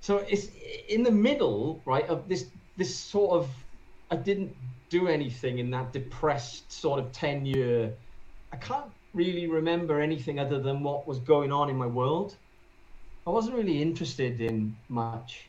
[0.00, 0.48] So it's
[0.88, 3.48] in the middle, right, of this this sort of
[4.10, 4.54] I didn't
[4.90, 7.94] do anything in that depressed sort of 10 year
[8.52, 12.36] I can't really remember anything other than what was going on in my world.
[13.26, 15.48] I wasn't really interested in much.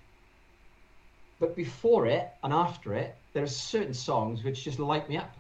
[1.40, 5.36] But before it and after it, there are certain songs which just light me up.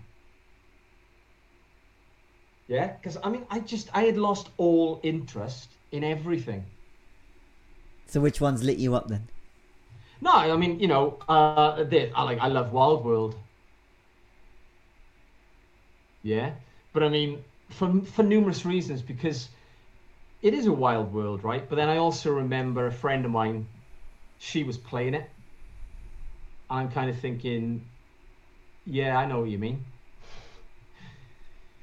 [2.67, 6.63] Yeah, because I mean, I just I had lost all interest in everything.
[8.07, 9.27] So which ones lit you up then?
[10.21, 13.35] No, I mean, you know, uh, I like I love Wild World.
[16.23, 16.51] Yeah,
[16.93, 19.49] but I mean, for for numerous reasons because
[20.41, 21.67] it is a wild world, right?
[21.67, 23.67] But then I also remember a friend of mine,
[24.39, 25.29] she was playing it.
[26.69, 27.85] I'm kind of thinking,
[28.85, 29.85] yeah, I know what you mean.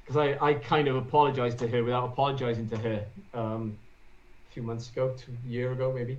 [0.01, 3.05] Because I, I kind of apologized to her without apologizing to her.
[3.33, 3.77] Um,
[4.51, 6.17] few months ago, two a year ago maybe.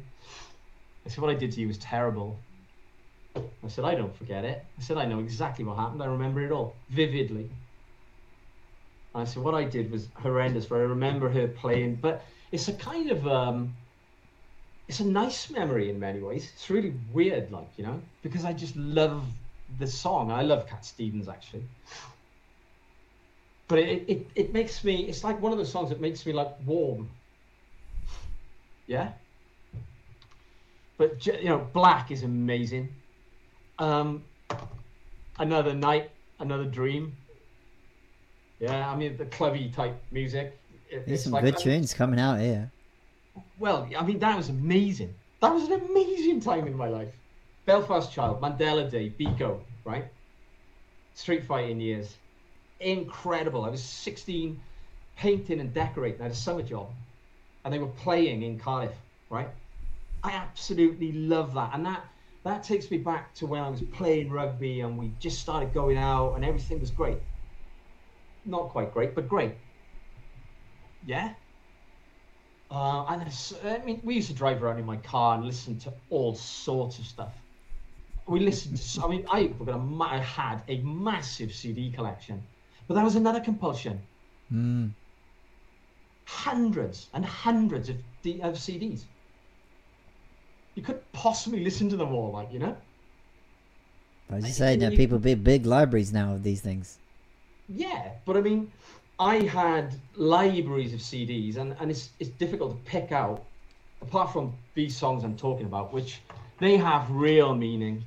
[1.04, 2.38] I said, What I did to you was terrible.
[3.36, 4.64] I said, I don't forget it.
[4.78, 6.02] I said, I know exactly what happened.
[6.02, 7.50] I remember it all vividly.
[9.14, 11.96] I said, What I did was horrendous, but I remember her playing.
[11.96, 13.74] But it's a kind of, um,
[14.88, 16.50] it's a nice memory in many ways.
[16.54, 19.24] It's really weird, like, you know, because I just love
[19.78, 20.30] the song.
[20.30, 21.64] I love Cat Stevens, actually.
[23.68, 26.32] But it, it, it makes me, it's like one of those songs that makes me
[26.32, 27.08] like warm
[28.86, 29.12] yeah.
[30.98, 32.94] But you know, Black is amazing.
[33.78, 34.24] Um,
[35.38, 37.16] another night, another dream.
[38.62, 40.56] Yeah, I mean the clubby type music.
[40.88, 42.70] It, There's some like, good tunes coming out here.
[43.58, 45.12] Well, I mean that was amazing.
[45.40, 47.12] That was an amazing time in my life.
[47.66, 50.04] Belfast Child, Mandela Day, Biko, right?
[51.14, 52.14] Street fighting years,
[52.78, 53.64] incredible.
[53.64, 54.60] I was 16,
[55.16, 56.20] painting and decorating.
[56.20, 56.90] I had a summer job
[57.64, 58.94] and they were playing in Cardiff,
[59.28, 59.48] right?
[60.22, 62.04] I absolutely love that, and that
[62.44, 65.96] that takes me back to when I was playing rugby and we just started going
[65.96, 67.18] out and everything was great.
[68.44, 69.54] Not quite great, but great.
[71.06, 71.34] Yeah.
[72.70, 73.22] Uh, and
[73.64, 76.98] I mean, we used to drive around in my car and listen to all sorts
[76.98, 77.32] of stuff.
[78.26, 79.52] We listened to, I mean, I,
[80.00, 82.42] I had a massive CD collection,
[82.88, 84.00] but that was another compulsion.
[84.52, 84.92] Mm
[86.32, 89.02] hundreds and hundreds of, D- of CDs.
[90.74, 92.76] You could possibly listen to them all, like you know.
[94.30, 96.98] I was just saying that people big big libraries now of these things.
[97.74, 98.70] Yeah, but I mean,
[99.18, 103.44] I had libraries of CDs, and, and it's it's difficult to pick out
[104.02, 106.20] apart from these songs I'm talking about, which
[106.58, 108.04] they have real meaning.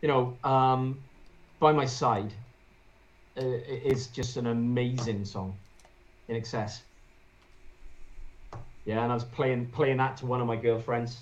[0.00, 0.98] You know, um,
[1.60, 2.32] by my side
[3.36, 5.54] uh, is just an amazing song,
[6.28, 6.80] INXS.
[8.84, 11.18] Yeah, and I was playing playing that to one of my girlfriends.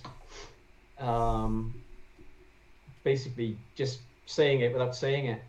[0.98, 1.74] Um,
[3.04, 5.42] basically, just saying it without saying it.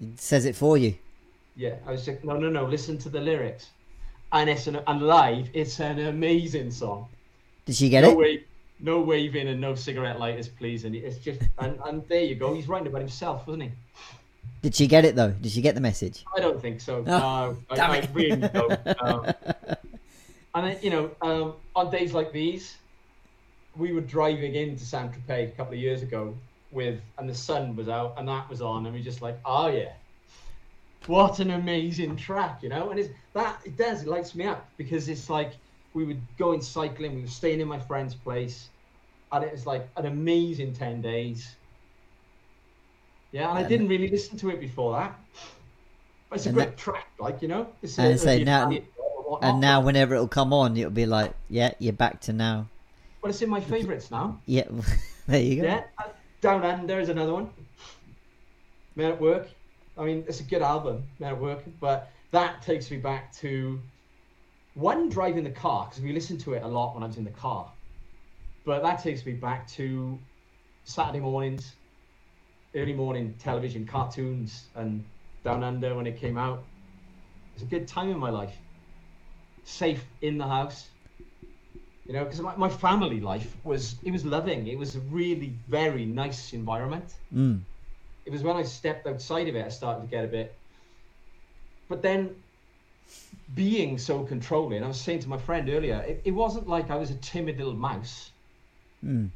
[0.00, 0.94] It says it for you.
[1.56, 2.64] Yeah, I was like, no, no, no.
[2.66, 3.70] Listen to the lyrics,
[4.32, 5.50] and it's an and live.
[5.52, 7.08] It's an amazing song.
[7.66, 8.46] Did she get no it?
[8.80, 10.84] No waving and no cigarette lighters, please.
[10.84, 12.54] And it's just and, and there you go.
[12.54, 13.70] He's writing about himself, wasn't he?
[14.62, 15.30] Did she get it though?
[15.30, 16.24] Did she get the message?
[16.36, 16.98] I don't think so.
[16.98, 19.02] Oh, no, I, I really don't.
[19.02, 19.26] Um,
[20.54, 22.76] and then, you know, um, on days like these,
[23.76, 26.34] we were driving into Saint Tropez a couple of years ago
[26.70, 29.68] with, and the sun was out, and that was on, and we just like, oh
[29.68, 29.92] yeah,
[31.06, 32.90] what an amazing track, you know.
[32.90, 35.52] And it's that it does it lights me up because it's like
[35.94, 38.68] we were going cycling, we were staying in my friend's place,
[39.32, 41.56] and it was like an amazing ten days.
[43.32, 45.18] Yeah, and I didn't really listen to it before that.
[46.30, 47.68] But it's a great that- track, like you know.
[47.82, 48.70] It's And a- the now-
[49.42, 52.66] And now, whenever it'll come on, it'll be like, yeah, you're back to now.
[53.20, 54.40] but it's in my favourites now.
[54.46, 54.64] Yeah,
[55.26, 55.64] there you go.
[55.64, 55.82] Yeah,
[56.40, 57.50] Down Under is another one.
[58.94, 59.48] Men at Work.
[59.96, 63.80] I mean, it's a good album, Men at Work, but that takes me back to
[64.74, 67.24] one driving the car because we listened to it a lot when I was in
[67.24, 67.72] the car.
[68.64, 70.18] But that takes me back to
[70.84, 71.74] Saturday mornings,
[72.76, 75.04] early morning television, cartoons, and
[75.42, 76.58] Down Under when it came out.
[76.58, 78.56] It was a good time in my life.
[79.64, 80.88] Safe in the house
[82.08, 84.66] you know because my, my family life was it was loving.
[84.66, 87.14] It was a really very nice environment.
[87.32, 87.60] Mm.
[88.26, 90.54] it was when i stepped outside of it i started to get a bit
[91.88, 92.34] but then
[93.54, 96.96] being so controlling i was saying to my friend earlier it, it wasn't like i
[96.96, 98.30] was a timid little mouse.
[99.04, 99.30] Mm.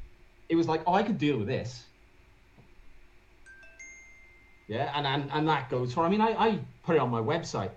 [0.49, 1.85] it was like oh i could deal with this.
[4.69, 7.21] Yeah and and, and that goes for i mean I, I put it on my
[7.21, 7.71] website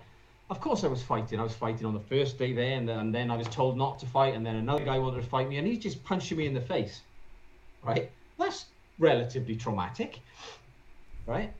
[0.50, 1.40] of course i was fighting.
[1.40, 3.76] I was fighting on the first day there and then, and then i was told
[3.76, 6.38] not to fight and then another guy wanted to fight me and he's just punching
[6.38, 7.02] me in the face.
[7.82, 8.10] Right?
[8.38, 8.66] That's
[8.98, 10.20] relatively traumatic.
[11.26, 11.52] Right?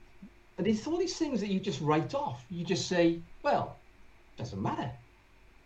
[0.59, 2.45] And it's all these things that you just write off.
[2.51, 3.77] You just say well
[4.39, 4.91] doesn't matter.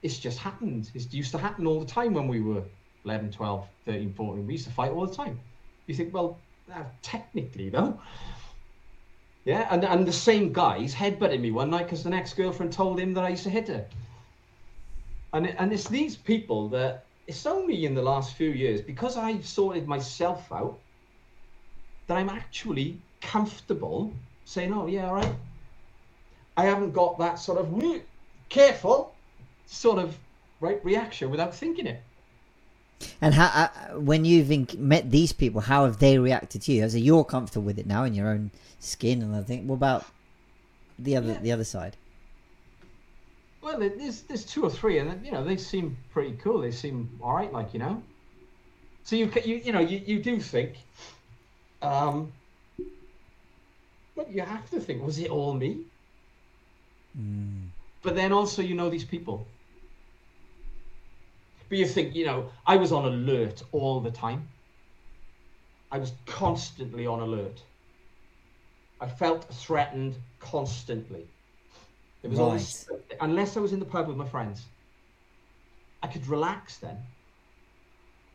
[0.02, 0.90] It's just happened.
[0.94, 2.62] It used to happen all the time when we were
[3.04, 5.38] 11 12 13 14 we used to fight all the time.
[5.86, 6.38] You think well
[6.72, 8.00] uh, technically though
[9.44, 12.98] yeah and, and the same guy's headbutted me one night because the next girlfriend told
[12.98, 13.84] him that i used to hit her.
[15.32, 19.46] And, and it's these people that it's only in the last few years because i've
[19.46, 20.78] sorted myself out
[22.06, 24.12] that i'm actually comfortable
[24.44, 25.34] saying oh yeah all right.
[26.56, 27.72] I haven't got that sort of
[28.48, 29.14] careful
[29.66, 30.18] sort of
[30.60, 32.02] right reaction without thinking it
[33.20, 36.82] And how, uh, when you've inc- met these people, how have they reacted to you?
[36.82, 40.06] As you're comfortable with it now in your own skin, and I think, what about
[40.98, 41.40] the other Yeah.
[41.40, 41.96] the other side?
[43.62, 46.60] Well, there's there's two or three, and you know they seem pretty cool.
[46.60, 48.02] They seem all right, like you know.
[49.04, 50.76] So you you you know you, you do think,
[51.82, 52.32] um,
[54.16, 55.80] but you have to think, was it all me?
[57.18, 57.68] Mm.
[58.02, 59.46] But then also you know these people.
[61.70, 64.46] But you think, you know, I was on alert all the time.
[65.92, 67.62] I was constantly on alert.
[69.00, 71.26] I felt threatened constantly.
[72.22, 72.88] It was always
[73.20, 74.66] unless I was in the pub with my friends.
[76.02, 76.98] I could relax then.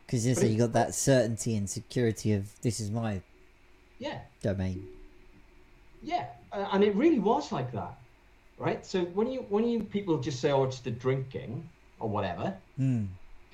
[0.06, 3.22] Because But you got that certainty and security of this is my
[4.00, 4.88] Yeah, domain.
[6.04, 7.98] yeah, uh, and it really was like that,
[8.58, 8.86] right?
[8.86, 11.68] So when you when you people just say, "Oh, it's the drinking"
[12.00, 13.08] or whatever, Mm.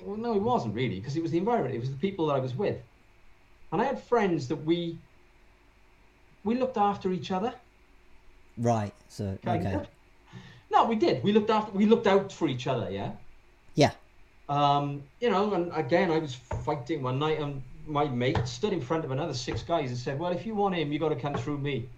[0.04, 1.74] Well, no, it wasn't really because it was the environment.
[1.74, 2.76] It was the people that I was with,
[3.70, 4.98] and I had friends that we
[6.44, 7.54] we looked after each other.
[8.58, 8.94] Right.
[9.08, 9.76] So Kind okay.
[9.76, 9.86] of.
[10.70, 11.22] No, we did.
[11.22, 11.72] We looked after.
[11.72, 12.90] We looked out for each other.
[12.90, 13.12] Yeah.
[13.74, 13.92] Yeah.
[14.48, 18.80] Um, you know, and again, I was fighting one night, and my mate stood in
[18.80, 21.16] front of another six guys and said, "Well, if you want him, you got to
[21.16, 21.88] come through me."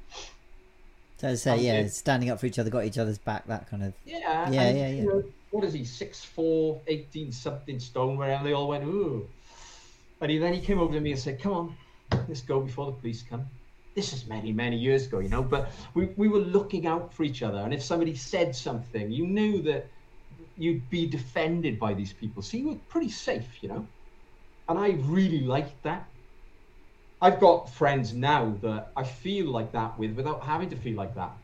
[1.16, 3.82] So Um, yeah, it- standing up for each other, got each other's back, that kind
[3.82, 3.94] of.
[4.04, 4.18] Yeah.
[4.50, 5.02] Yeah, and, yeah, you yeah.
[5.04, 5.24] know,
[5.54, 5.84] what is he?
[5.84, 8.16] Six four, 18 something stone.
[8.16, 9.30] Wherever they all went, ooh.
[10.20, 11.76] And he, then he came over to me and said, "Come on,
[12.26, 13.46] let's go before the police come."
[13.94, 15.44] This is many, many years ago, you know.
[15.44, 19.28] But we we were looking out for each other, and if somebody said something, you
[19.28, 19.92] knew that
[20.56, 23.86] you'd be defended by these people, so you were pretty safe, you know.
[24.68, 26.10] And I really liked that.
[27.20, 31.14] I've got friends now that I feel like that with without having to feel like
[31.14, 31.38] that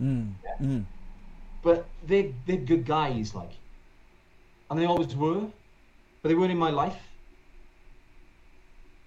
[0.00, 0.34] Mm.
[0.60, 0.99] Mm.
[1.62, 3.52] But they they're good guys, like,
[4.70, 5.46] and they always were.
[6.22, 6.98] but they weren't in my life.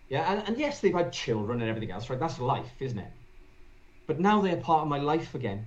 [0.10, 2.20] Yeah, and, and yes, they've had children and everything else, right?
[2.20, 3.12] That's life, isn't it?
[4.08, 5.66] But now they're part of my life again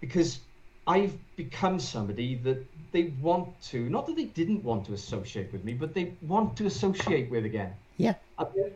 [0.00, 0.40] because
[0.86, 5.64] I've become somebody that they want to, not that they didn't want to associate with
[5.64, 7.74] me, but they want to associate with again.
[7.96, 8.14] Yeah.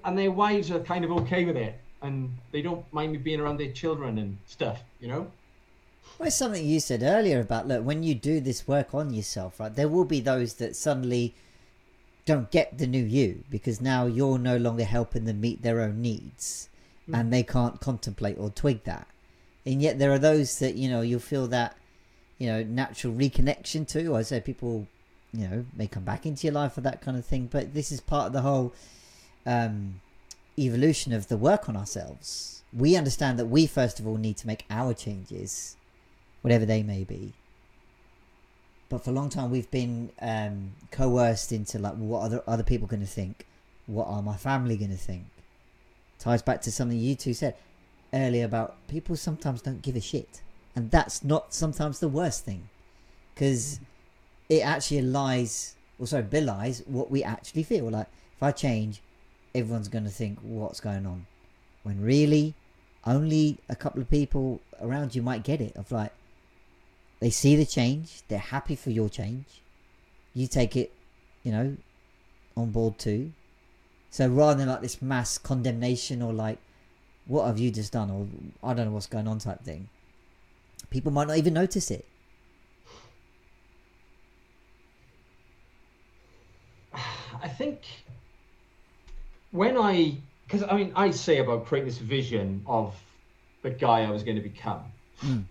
[0.04, 3.40] And their wives are kind of okay with it and they don't mind me being
[3.40, 5.30] around their children and stuff, you know?
[6.18, 9.58] Well, it's something you said earlier about look when you do this work on yourself,
[9.58, 9.74] right?
[9.74, 11.34] There will be those that suddenly
[12.24, 16.00] don't get the new you because now you're no longer helping them meet their own
[16.00, 16.68] needs,
[17.08, 17.18] mm.
[17.18, 19.08] and they can't contemplate or twig that.
[19.66, 21.76] And yet there are those that you know you'll feel that
[22.38, 24.14] you know natural reconnection to.
[24.14, 24.86] I say people
[25.32, 27.90] you know may come back into your life or that kind of thing, but this
[27.90, 28.72] is part of the whole
[29.46, 30.00] um,
[30.58, 32.62] evolution of the work on ourselves.
[32.72, 35.76] We understand that we first of all need to make our changes
[36.42, 37.32] whatever they may be.
[38.88, 42.86] But for a long time, we've been um, coerced into like, what are other people
[42.86, 43.46] going to think?
[43.86, 45.24] What are my family going to think?
[46.18, 47.56] Ties back to something you two said
[48.12, 50.42] earlier about people sometimes don't give a shit,
[50.76, 52.68] and that's not sometimes the worst thing,
[53.34, 53.80] because
[54.48, 57.88] it actually lies, or sorry, belies what we actually feel.
[57.88, 59.00] Like if I change,
[59.54, 61.26] everyone's going to think what's going on,
[61.82, 62.54] when really
[63.04, 65.74] only a couple of people around you might get it.
[65.74, 66.12] Of like,
[67.22, 68.22] they see the change.
[68.26, 69.62] They're happy for your change.
[70.34, 70.92] You take it,
[71.44, 71.76] you know,
[72.56, 73.30] on board too.
[74.10, 76.58] So rather than like this mass condemnation or like,
[77.26, 78.26] what have you just done or
[78.68, 79.88] I don't know what's going on type thing,
[80.90, 82.04] people might not even notice it.
[86.92, 87.82] I think
[89.52, 90.16] when I,
[90.48, 92.96] because I mean, I say about creating this vision of
[93.62, 94.82] the guy I was going to become.
[95.20, 95.44] Mm.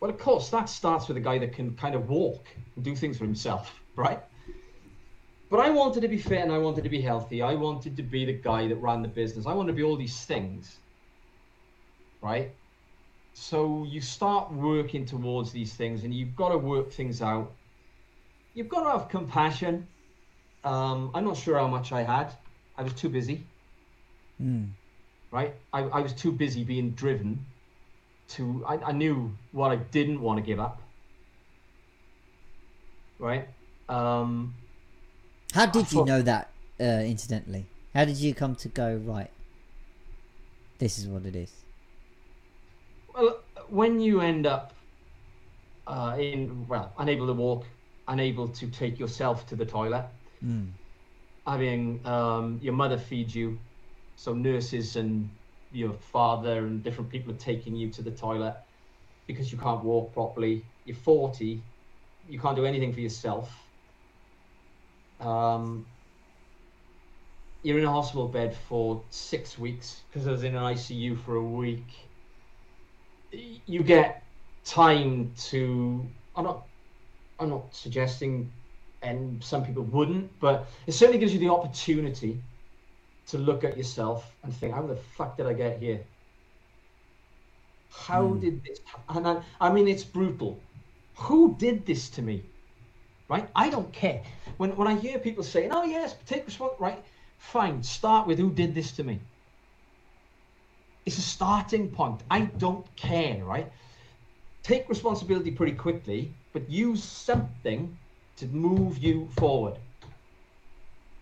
[0.00, 2.96] Well, of course, that starts with a guy that can kind of walk and do
[2.96, 4.20] things for himself, right?
[5.50, 7.42] But I wanted to be fit and I wanted to be healthy.
[7.42, 9.46] I wanted to be the guy that ran the business.
[9.46, 10.78] I wanted to be all these things,
[12.22, 12.50] right?
[13.34, 17.52] So you start working towards these things and you've got to work things out.
[18.54, 19.86] You've got to have compassion.
[20.64, 22.32] Um, I'm not sure how much I had.
[22.76, 23.42] I was too busy.
[24.40, 24.70] Mm.
[25.30, 25.54] Right?
[25.74, 27.44] I, I was too busy being driven
[28.30, 30.80] to I, I knew what I didn't want to give up.
[33.18, 33.48] Right.
[33.88, 34.54] Um,
[35.52, 36.50] How did thought, you know that?
[36.80, 39.30] Uh, incidentally, how did you come to go right?
[40.78, 41.52] This is what it is.
[43.14, 44.72] Well, when you end up
[45.86, 47.64] uh, in well, unable to walk,
[48.08, 50.06] unable to take yourself to the toilet,
[50.44, 50.68] mm.
[51.46, 53.58] having um, your mother feed you,
[54.16, 55.28] so nurses and
[55.70, 58.56] your father and different people are taking you to the toilet
[59.26, 60.66] because you can't walk properly.
[60.84, 61.62] You're 40,
[62.28, 63.52] you can't do anything for yourself.
[65.20, 65.86] Um,
[67.62, 71.36] you're in a hospital bed for six weeks because I was in an ICU for
[71.36, 71.92] a week.
[73.32, 74.24] You get
[74.64, 76.10] time to.
[76.34, 76.66] I'm not.
[77.38, 78.52] I'm not suggesting,
[79.02, 82.42] and some people wouldn't, but it certainly gives you the opportunity
[83.30, 86.00] to look at yourself and think, how the fuck did I get here?
[87.90, 88.40] How mm.
[88.40, 88.80] did this?
[89.08, 90.58] And I, I mean, it's brutal.
[91.14, 92.42] Who did this to me?
[93.28, 93.48] Right?
[93.54, 94.22] I don't care.
[94.56, 97.04] When when I hear people saying, "Oh yes, take responsibility," right?
[97.38, 97.82] Fine.
[97.82, 99.20] Start with who did this to me.
[101.06, 102.20] It's a starting point.
[102.30, 103.70] I don't care, right?
[104.62, 107.96] Take responsibility pretty quickly, but use something
[108.36, 109.76] to move you forward.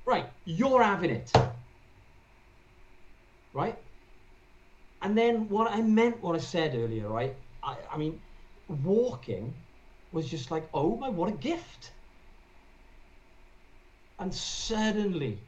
[0.04, 1.32] Right, you're having it
[3.52, 3.78] right?
[5.02, 7.34] And then what I meant, what I said earlier, right?
[7.62, 8.20] I, I mean,
[8.68, 9.54] walking
[10.12, 11.92] was just like, oh my, what a gift.
[14.18, 15.38] And suddenly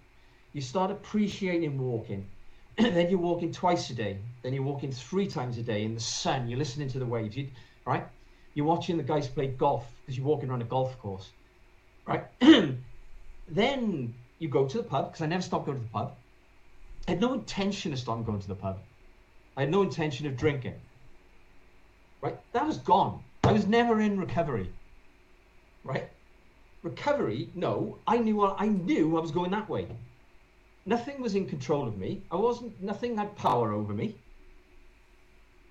[0.52, 2.30] you start appreciating walking.
[2.78, 4.18] then you're walking twice a day.
[4.42, 6.48] Then you're walking three times a day in the sun.
[6.48, 7.50] You're listening to the waves, you,
[7.86, 8.06] right?
[8.54, 11.32] You're watching the guys play golf because you're walking around a golf course,
[12.06, 12.24] right?
[13.48, 16.19] then you go to the pub because I never stop going to the pub.
[17.10, 18.78] I had no intention of stopping going to the pub.
[19.56, 20.76] I had no intention of drinking.
[22.20, 22.38] Right?
[22.52, 23.24] That was gone.
[23.42, 24.72] I was never in recovery.
[25.82, 26.08] Right?
[26.84, 29.88] Recovery, no, I knew I knew I was going that way.
[30.86, 32.22] Nothing was in control of me.
[32.30, 34.14] I wasn't nothing had power over me.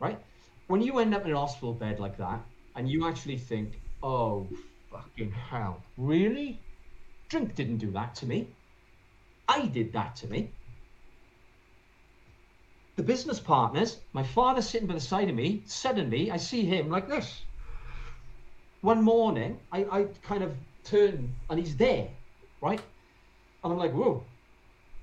[0.02, 0.20] Right?
[0.68, 2.42] When you end up in an hospital bed like that
[2.76, 4.46] and you actually think, oh
[4.92, 6.60] fucking hell, really?
[7.30, 8.50] Drink didn't do that to me.
[9.48, 10.52] I did that to me
[13.00, 16.90] the business partners, my father sitting by the side of me, suddenly I see him
[16.90, 17.44] like this.
[18.82, 20.52] One morning, I, I kind of
[20.84, 22.10] turn and he's there,
[22.60, 22.82] right?
[23.64, 24.22] And I'm like, whoa.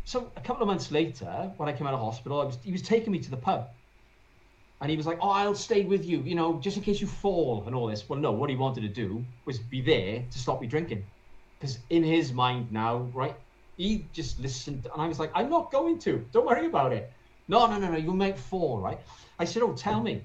[0.04, 2.82] So a couple of months later, when I came out of hospital, was, he was
[2.82, 3.70] taking me to the pub.
[4.82, 7.06] And he was like, oh, I'll stay with you, you know, just in case you
[7.06, 8.06] fall and all this.
[8.10, 11.02] Well, no, what he wanted to do was be there to stop me drinking.
[11.58, 13.36] Because in his mind now, right,
[13.78, 14.86] he just listened.
[14.92, 16.22] And I was like, I'm not going to.
[16.30, 17.10] Don't worry about it.
[17.48, 18.98] No, no, no, no, You make four, right?
[19.38, 20.22] I said, oh, tell me.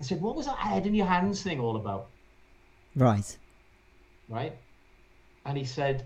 [0.00, 2.08] I said, what was that head in your hands thing all about?
[2.96, 3.36] Right.
[4.28, 4.56] Right?
[5.46, 6.04] And he said,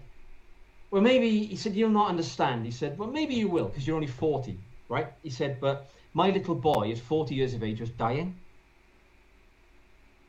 [0.91, 2.65] well, maybe, he said, you'll not understand.
[2.65, 4.59] He said, well, maybe you will, because you're only 40,
[4.89, 5.09] right?
[5.23, 8.37] He said, but my little boy is 40 years of age, was dying.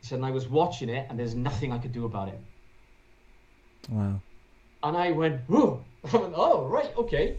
[0.02, 2.40] He said, and I was watching it, and there's nothing I could do about it.
[3.90, 4.22] Wow.
[4.84, 5.82] And I went, oh,
[6.14, 7.36] I went, oh, right, okay.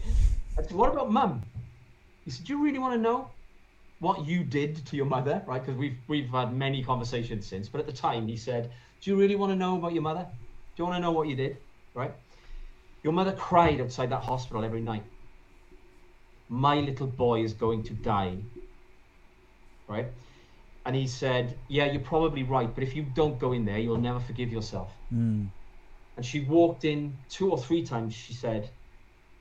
[0.57, 1.43] I said, what about mum?
[2.25, 3.29] He said, do you really want to know
[3.99, 5.43] what you did to your mother?
[5.45, 7.67] Right, because we've, we've had many conversations since.
[7.67, 10.27] But at the time, he said, do you really want to know about your mother?
[10.75, 11.57] Do you want to know what you did?
[11.93, 12.13] Right?
[13.03, 15.03] Your mother cried outside that hospital every night.
[16.49, 18.37] My little boy is going to die.
[19.87, 20.07] Right?
[20.85, 23.97] And he said, Yeah, you're probably right, but if you don't go in there, you'll
[23.97, 24.91] never forgive yourself.
[25.13, 25.47] Mm.
[26.17, 28.69] And she walked in two or three times, she said,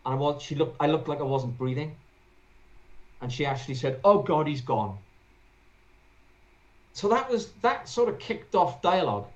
[0.06, 1.96] and I was she looked I looked like I wasn't breathing.
[3.20, 4.98] And she actually said, Oh God, he's gone.
[6.92, 9.26] So that was that sort of kicked off dialogue.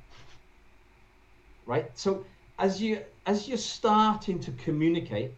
[1.66, 1.90] Right?
[1.94, 2.24] So
[2.58, 5.32] as you as you're starting to communicate,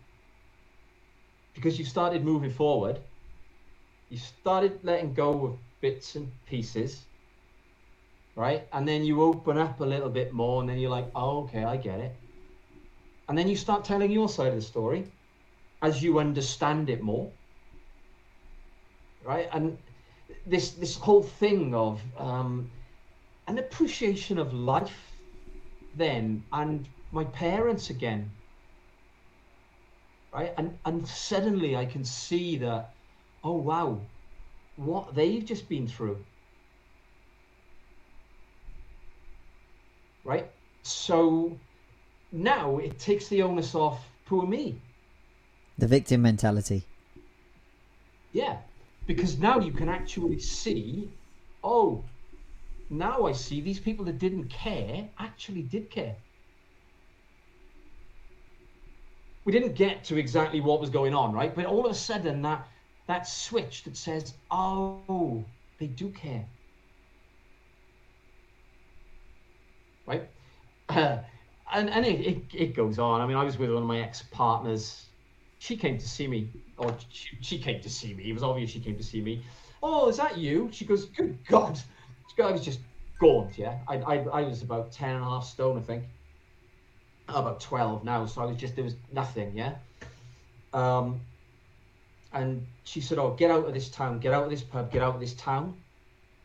[1.55, 3.01] because you've started moving forward,
[4.11, 7.03] you started letting go of bits and pieces,
[8.35, 8.67] right?
[8.73, 11.65] And then you open up a little bit more, and then you're like, oh, okay,
[11.65, 12.15] I get it.
[13.29, 15.11] And then you start telling your side of the story
[15.83, 17.31] as you understand it more,
[19.27, 19.49] right?
[19.53, 19.77] And
[20.47, 22.71] this this whole thing of um,
[23.49, 25.13] an appreciation of life,
[25.97, 28.31] then, and my parents again,
[30.33, 30.55] right?
[30.57, 32.95] And and suddenly I can see that,
[33.43, 34.01] oh wow,
[34.77, 36.25] what they've just been through.
[40.25, 40.51] Right?
[40.83, 41.57] So
[42.33, 44.81] now it takes the onus off poor me.
[45.79, 46.83] The victim mentality.
[48.33, 48.59] Yeah.
[49.07, 51.09] Because now you can actually see,
[51.63, 52.03] oh,
[52.91, 56.17] now I see these people that didn't care actually did care.
[59.45, 61.55] We didn't get to exactly what was going on, right?
[61.55, 62.67] But all of a sudden that
[63.07, 65.45] that switch that says, oh,
[65.79, 66.45] they do care.
[70.07, 70.29] Right?
[70.89, 71.19] Uh,
[71.73, 73.21] and and it, it, it, goes on.
[73.21, 75.07] I mean, I was with one of my ex partners.
[75.59, 78.31] She came to see me, or she, she came to see me.
[78.31, 79.43] It was obvious she came to see me.
[79.83, 80.69] Oh, is that you?
[80.73, 81.81] She goes, Good God.
[82.39, 82.81] I was just
[83.19, 83.79] gaunt, yeah.
[83.89, 86.05] I, I, I was about 10 and a half stone, I think.
[87.29, 88.27] About 12 now.
[88.27, 89.77] So I was just, there was nothing, yeah.
[90.75, 91.21] Um,
[92.37, 95.03] and she said, "Oh, get out of this town, get out of this pub, get
[95.03, 95.75] out of this town,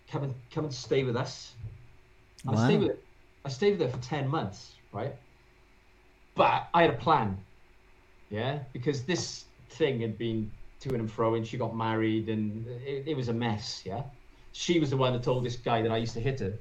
[0.09, 1.53] come and come and stay with us."
[2.45, 2.53] Wow.
[2.53, 2.97] I stayed with
[3.45, 5.13] I stayed with her for ten months, right?
[6.35, 7.37] But I had a plan,
[8.31, 13.03] yeah, because this thing had been to and fro, and she got married, and it,
[13.07, 14.01] it was a mess, yeah.
[14.53, 16.53] She was the one that told this guy that I used to hit her,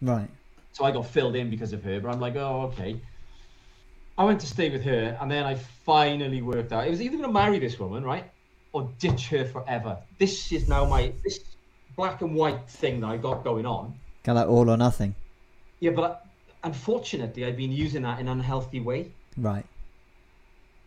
[0.00, 0.28] right?
[0.72, 2.98] So I got filled in because of her, but I'm like, oh, okay.
[4.16, 6.86] I went to stay with her, and then I finally worked out.
[6.86, 8.24] It was either going to marry this woman, right,
[8.72, 9.98] or ditch her forever.
[10.18, 11.40] This is now my this
[11.96, 13.94] black and white thing that I got going on.
[14.24, 15.14] Kind of all or nothing.
[15.80, 16.26] Yeah, but
[16.62, 19.10] unfortunately, I've been using that in an unhealthy way.
[19.36, 19.66] Right.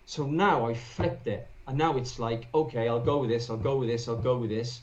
[0.06, 3.58] So now I flipped it, and now it's like, okay, I'll go with this, I'll
[3.58, 4.82] go with this, I'll go with this.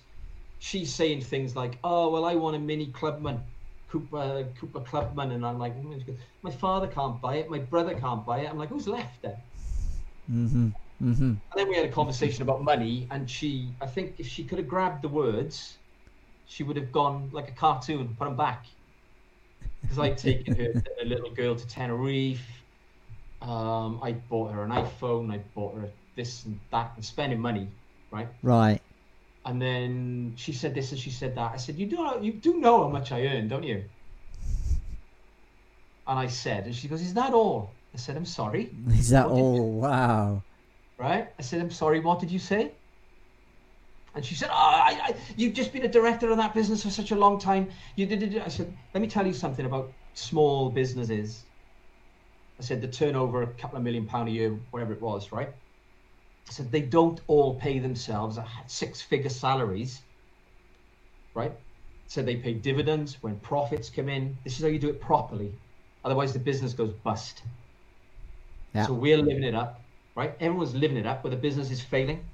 [0.58, 3.40] She's saying things like, "Oh, well, I want a mini clubman,
[3.88, 5.74] Cooper, Cooper Clubman," and I'm like,
[6.42, 9.36] "My father can't buy it, my brother can't buy it." I'm like, "Who's left then?"
[10.30, 10.68] Mm-hmm.
[11.02, 11.22] Mm-hmm.
[11.22, 14.58] And then we had a conversation about money, and she, I think, if she could
[14.58, 15.78] have grabbed the words,
[16.46, 18.66] she would have gone like a cartoon, put them back.
[19.80, 22.61] Because I'd taken her, a little girl, to Tenerife.
[23.42, 25.32] Um, I bought her an iPhone.
[25.32, 27.68] I bought her this and that, and spending money,
[28.10, 28.28] right?
[28.42, 28.80] Right.
[29.44, 31.52] And then she said this and she said that.
[31.52, 33.84] I said, "You do know, you do know how much I earn, don't you?"
[36.06, 39.28] And I said, and she goes, "Is that all?" I said, "I'm sorry." Is that
[39.28, 39.72] what all?
[39.72, 40.42] Wow
[41.02, 41.28] right?
[41.38, 42.72] I said, I'm sorry, what did you say?
[44.14, 46.90] And she said, oh, I, I, you've just been a director of that business for
[46.90, 47.70] such a long time.
[47.96, 48.42] You did it.
[48.42, 51.44] I said, let me tell you something about small businesses.
[52.62, 55.48] I said, the turnover a couple of million pound a year, whatever it was, right?
[56.48, 60.00] I said, they don't all pay themselves six figure salaries,
[61.34, 61.52] right?
[62.06, 64.36] So they pay dividends when profits come in.
[64.44, 65.52] This is how you do it properly.
[66.04, 67.42] Otherwise, the business goes bust.
[68.74, 68.86] Yeah.
[68.86, 69.82] So we're living it up
[70.14, 70.34] right?
[70.40, 72.24] Everyone's living it up, but the business is failing.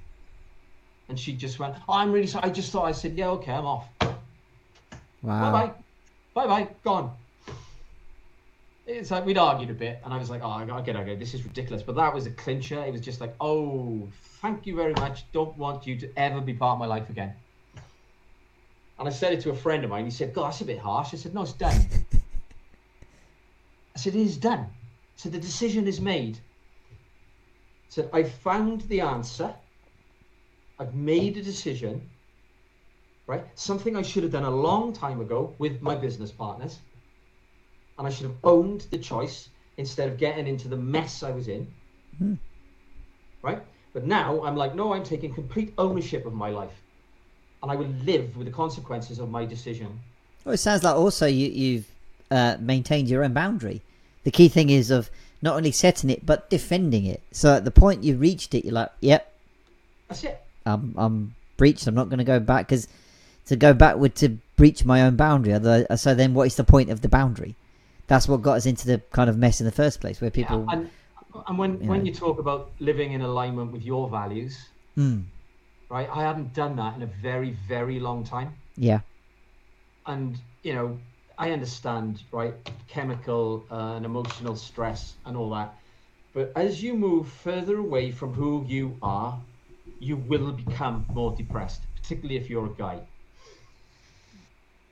[1.07, 2.45] And she just went, oh, I'm really sorry.
[2.45, 3.89] I just thought I said, yeah, okay, I'm off.
[5.21, 5.51] Wow.
[5.51, 5.73] Bye bye.
[6.33, 6.75] Bye bye.
[6.83, 7.17] Gone.
[8.91, 11.35] It's like we'd argued a bit, and I was like, oh, I get, I this
[11.35, 11.83] is ridiculous.
[11.83, 12.83] But that was a clincher.
[12.83, 14.07] It was just like, oh,
[14.41, 15.31] thank you very much.
[15.31, 17.33] Don't want you to ever be part of my life again.
[18.97, 20.05] And I said it to a friend of mine.
[20.05, 21.13] He said, God, that's a bit harsh.
[21.13, 21.79] I said, no, it's done.
[23.95, 24.65] I said, it is done.
[25.17, 26.37] So the decision is made.
[26.37, 29.53] I said, I found the answer.
[30.79, 32.09] I've made a decision,
[33.27, 33.45] right?
[33.53, 36.79] Something I should have done a long time ago with my business partners.
[37.99, 41.47] And I should have owned the choice instead of getting into the mess I was
[41.47, 41.67] in.
[42.17, 42.33] Hmm.
[43.43, 43.61] Right?
[43.93, 46.81] But now I'm like, no, I'm taking complete ownership of my life.
[47.61, 49.99] And I will live with the consequences of my decision.
[50.43, 51.91] Well, it sounds like also you, you've
[52.31, 53.81] uh, maintained your own boundary.
[54.23, 57.21] The key thing is of not only setting it but defending it.
[57.31, 59.31] So at the point you reached it, you're like, "Yep,
[60.07, 60.41] That's it.
[60.65, 61.87] I'm I'm breached.
[61.87, 62.87] I'm not going to go back because
[63.47, 65.53] to go back would to breach my own boundary.
[65.97, 67.55] So then, what is the point of the boundary?
[68.09, 70.65] That's what got us into the kind of mess in the first place, where people.
[70.67, 70.89] Yeah, and
[71.47, 72.05] and when, you when know.
[72.07, 74.55] you talk about living in alignment with your values,
[74.95, 75.19] Hmm.
[75.89, 76.09] right?
[76.19, 78.49] I hadn't done that in a very, very long time.
[78.75, 79.01] yeah,
[80.05, 80.97] and you know
[81.37, 82.53] i understand right
[82.87, 85.73] chemical uh, and emotional stress and all that
[86.33, 89.39] but as you move further away from who you are
[89.99, 92.99] you will become more depressed particularly if you're a guy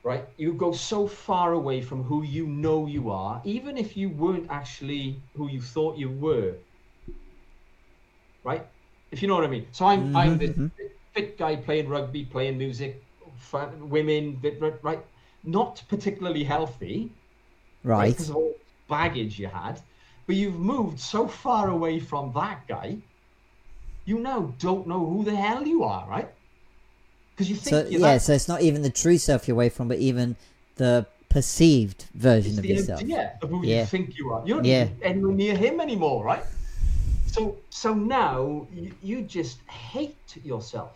[0.02, 0.28] right?
[0.36, 4.46] You go so far away from who you know you are even if you weren't
[4.50, 6.58] actually who you thought you were
[8.44, 8.66] right?
[9.10, 9.68] If you know what i mean.
[9.72, 10.72] So i'm i'm this Mhm,
[11.14, 14.40] fit guy playing rugby playing music fun, women
[14.82, 15.04] right-
[15.44, 17.16] not particularly healthy
[17.84, 18.18] right.
[18.18, 18.54] because of all
[18.88, 19.80] baggage you had.
[20.26, 23.02] But you've moved so far away from that guy
[24.04, 26.34] you now don't know who the hell you are right
[27.38, 29.68] because you think So yeah, that, so it's not even the true self you're away
[29.68, 30.36] from, but even
[30.74, 33.00] the perceived version it's of yourself.
[33.02, 33.80] idea of who Yeah.
[33.80, 34.88] you think you are you're not Yeah.
[35.02, 36.42] anywhere near him anymore right
[37.26, 40.92] so so now you, you just hate yourself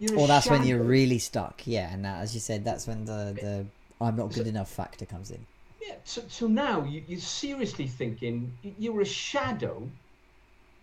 [0.00, 1.66] you're Or that's when you're really stuck.
[1.66, 3.66] Yeah, and that, as you said, that's when the the
[4.00, 5.44] I'm not good enough factor comes in.
[5.84, 9.88] Yeah, so, so now you, you're seriously thinking you're a shadow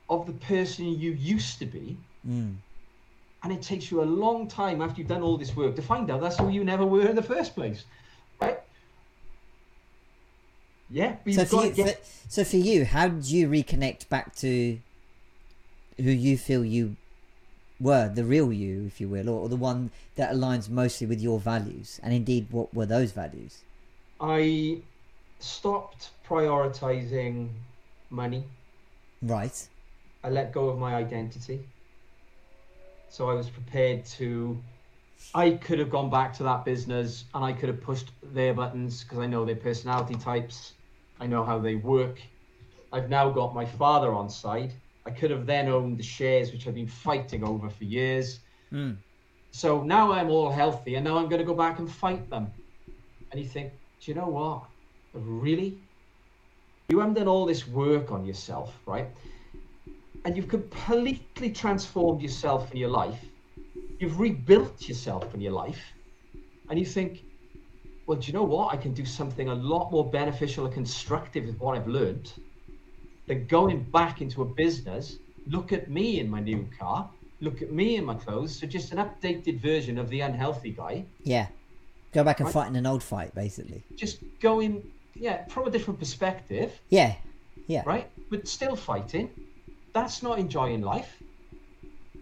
[0.10, 2.56] of the person you used to be, Mm.
[3.46, 6.10] And it takes you a long time after you've done all this work to find
[6.10, 7.86] out that's who you never were in the first place,
[8.42, 8.60] right?
[10.90, 12.04] Yeah, So for you, get.
[12.04, 14.80] for, so for you, how did you reconnect back to
[15.98, 16.96] who you feel you
[17.80, 21.22] were, the real you, if you will, or, or the one that aligns mostly with
[21.22, 22.00] your values?
[22.02, 23.62] And indeed, what were those values?
[24.20, 24.80] I
[25.38, 27.50] stopped prioritizing
[28.10, 28.44] money.
[29.22, 29.68] Right.
[30.24, 31.60] I let go of my identity.
[33.16, 34.62] So I was prepared to.
[35.34, 39.04] I could have gone back to that business and I could have pushed their buttons
[39.04, 40.74] because I know their personality types.
[41.22, 42.20] I know how they work.
[42.92, 44.74] I've now got my father on side.
[45.06, 48.42] I could have then owned the shares, which I've been fighting over for years.
[48.74, 48.98] Mm.
[49.52, 52.52] So now I'm all healthy and now I'm going to go back and fight them.
[53.32, 54.64] And you think, do you know what?
[55.14, 55.78] Really?
[56.90, 59.08] You haven't done all this work on yourself, right?
[60.26, 63.20] And you've completely transformed yourself in your life.
[64.00, 65.80] You've rebuilt yourself in your life.
[66.70, 67.24] And you think,
[68.08, 68.74] well, do you know what?
[68.74, 72.34] I can do something a lot more beneficial and constructive with what I've learned
[73.28, 75.18] than going back into a business.
[75.48, 77.08] Look at me in my new car.
[77.42, 78.56] Look at me in my clothes.
[78.56, 81.06] So just an updated version of the unhealthy guy.
[81.24, 81.48] Yeah.
[82.14, 82.54] Go back and Right.
[82.54, 83.84] fight in an old fight, basically.
[83.96, 84.82] Just going,
[85.14, 87.16] yeah, from a different perspective, Yeah.
[87.68, 87.84] Yeah.
[87.86, 88.10] right?
[88.32, 89.30] But still fighting.
[89.96, 91.24] That's not enjoying life.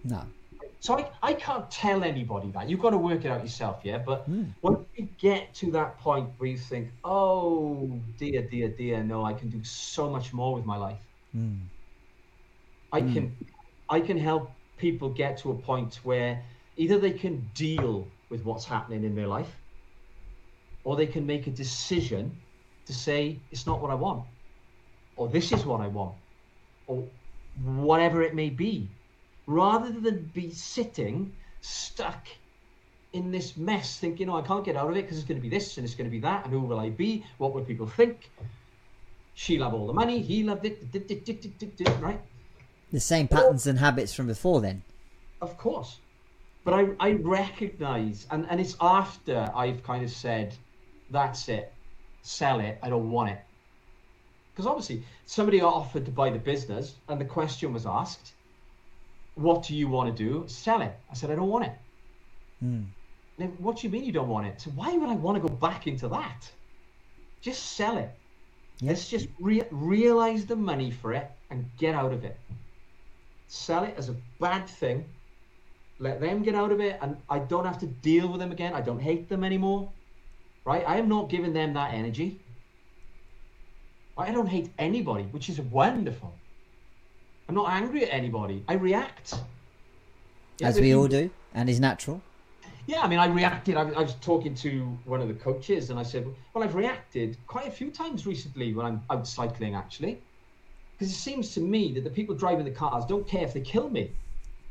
[0.06, 0.32] No.
[0.80, 2.70] So I, I can't tell anybody that.
[2.70, 3.98] You've got to work it out yourself, yeah?
[3.98, 4.54] But Mm.
[4.62, 9.34] once you get to that point where you think, oh, dear, dear, dear, no, I
[9.34, 11.02] can do so much more with my life.
[11.36, 11.70] Mm.
[12.92, 13.14] I Mm.
[13.14, 13.38] can
[13.90, 16.46] I can help people get to a point where
[16.76, 19.62] either they can deal with what's happening in their life
[20.84, 22.42] or they can make a decision
[22.86, 24.28] to say it's not what I want
[25.16, 26.18] or this is what I want
[26.88, 27.12] or
[27.64, 28.90] whatever it may be
[29.46, 31.32] rather than be sitting
[31.62, 32.28] stuck
[33.14, 35.42] in this mess thinking oh I can't get out of it because it's going to
[35.42, 37.64] be this and it's going to be that and who will I be what will
[37.64, 38.30] people think
[39.36, 40.80] she'll have all the money he'll have it
[42.02, 42.20] right
[42.94, 44.84] The same patterns and habits from before, then.
[45.42, 45.98] Of course.
[46.64, 50.54] But I, I recognize, and, and it's after I've kind of said,
[51.10, 51.74] that's it,
[52.22, 53.40] sell it, I don't want it.
[54.54, 58.34] Because obviously, somebody offered to buy the business, and the question was asked,
[59.36, 60.48] "What do you want to do?
[60.48, 61.74] Sell it." I said, "I don't want it."
[62.64, 62.86] Mm.
[63.40, 64.62] Now, what do you mean you don't want it?
[64.62, 66.52] So why would I want to go back into that?
[67.42, 68.12] Just sell it.
[68.80, 68.90] Yeah.
[68.90, 72.38] Let's just re- realize the money for it and get out of it.
[73.48, 75.06] Sell it as a bad thing.
[76.00, 78.74] Let them get out of it, and I don't have to deal with them again.
[78.74, 79.92] I don't hate them anymore.
[80.66, 80.84] Right?
[80.88, 82.40] I am not giving them that energy.
[84.18, 86.34] I don't hate anybody, which is wonderful.
[87.50, 88.64] I'm not angry at anybody.
[88.68, 89.34] I react.
[90.60, 92.22] Yeah, As we all do, and is natural.
[92.86, 93.76] yeah, I mean, I reacted.
[93.76, 97.38] I, I was talking to one of the coaches, and I said, "Well, I've reacted
[97.48, 100.22] quite a few times recently when I'm out cycling, actually,
[100.94, 103.62] because it seems to me that the people driving the cars don't care if they
[103.62, 104.12] kill me.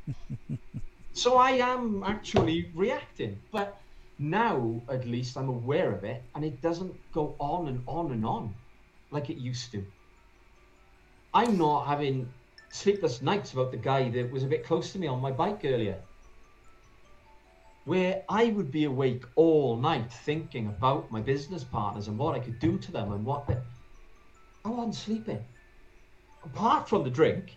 [1.12, 3.76] so I am actually reacting, but
[4.18, 8.24] now at least I'm aware of it, and it doesn't go on and on and
[8.24, 8.54] on
[9.12, 9.84] like it used to.
[11.34, 12.28] I'm not having
[12.70, 15.60] sleepless nights about the guy that was a bit close to me on my bike
[15.64, 15.98] earlier
[17.84, 22.38] where I would be awake all night thinking about my business partners and what I
[22.38, 23.48] could do to them and what.
[24.64, 25.44] I wasn't sleeping.
[26.44, 27.56] Apart from the drink,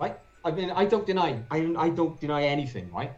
[0.00, 0.18] right?
[0.44, 3.12] I mean, I don't deny, I, I don't deny anything, right?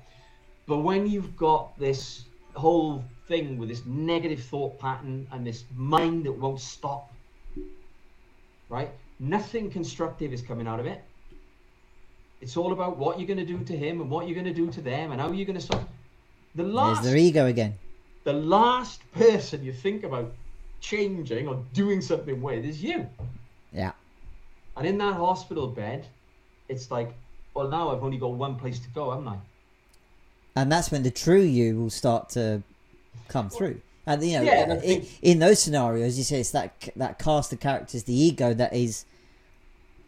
[0.66, 2.24] But when you've got this
[2.54, 7.12] whole thing with this negative thought pattern and this mind that won't stop,
[8.70, 8.90] right?
[9.18, 11.02] Nothing constructive is coming out of it.
[12.40, 14.54] It's all about what you're going to do to him and what you're going to
[14.54, 15.86] do to them and how you're going to stop.
[16.54, 17.74] The last, There's their ego again.
[18.24, 20.32] the last person you think about
[20.80, 23.06] changing or doing something with is you.
[23.72, 23.92] Yeah.
[24.76, 26.06] And in that hospital bed,
[26.70, 27.12] it's like,
[27.54, 29.36] well, now I've only got one place to go, haven't I?
[30.56, 32.62] and that's when the true you will start to
[33.28, 33.80] come through.
[34.06, 37.52] And you know, Yeah, in, think- in those scenarios, you say it's that that cast
[37.52, 39.04] of characters, the ego that is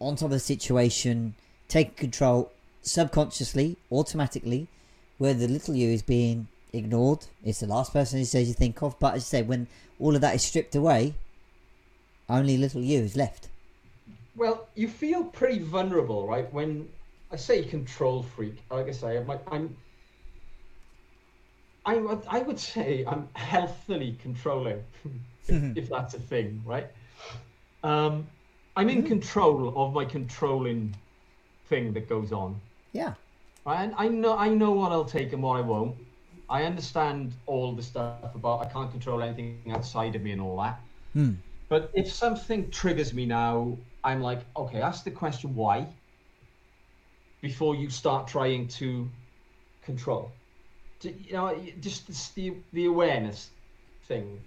[0.01, 1.35] on top of the situation,
[1.69, 2.51] taking control
[2.83, 4.67] subconsciously, automatically,
[5.19, 7.27] where the little you is being ignored.
[7.45, 8.99] It's the last person who says you think of.
[8.99, 9.69] But as you say, when
[10.01, 11.15] all of that is stripped away,
[12.29, 13.49] only little you is left.
[14.35, 16.51] Well, you feel pretty vulnerable, right?
[16.53, 16.89] When
[17.31, 19.77] I say control freak, like I say, I'm, like, I'm
[21.85, 24.83] I, would- I would say I'm healthily controlling,
[25.49, 26.87] if, if that's a thing, right?
[27.83, 28.27] Um,
[28.77, 30.95] I'm in control of my controlling
[31.67, 32.61] thing that goes on.
[32.93, 33.15] Yeah.
[33.65, 33.83] Right?
[33.85, 35.97] And I know I know what I'll take and what I won't.
[36.49, 40.57] I understand all the stuff about I can't control anything outside of me and all
[40.59, 40.81] that.
[41.13, 41.33] Hmm.
[41.69, 45.87] But if something triggers me now, I'm like, okay, ask the question why
[47.41, 49.09] before you start trying to
[49.83, 50.33] control.
[51.05, 53.51] You know, just this- the the awareness
[54.07, 54.41] thing.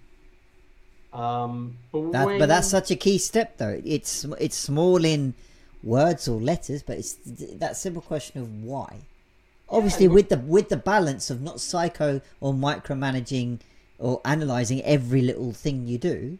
[1.13, 3.81] Um, but That, when, but that's such a key step, though.
[3.85, 5.33] It's it's small in
[5.83, 9.01] words or letters, but it's that simple question of why.
[9.69, 13.59] Obviously, but- with the with the balance of not psycho or micromanaging
[13.97, 16.37] or analyzing every little thing you do,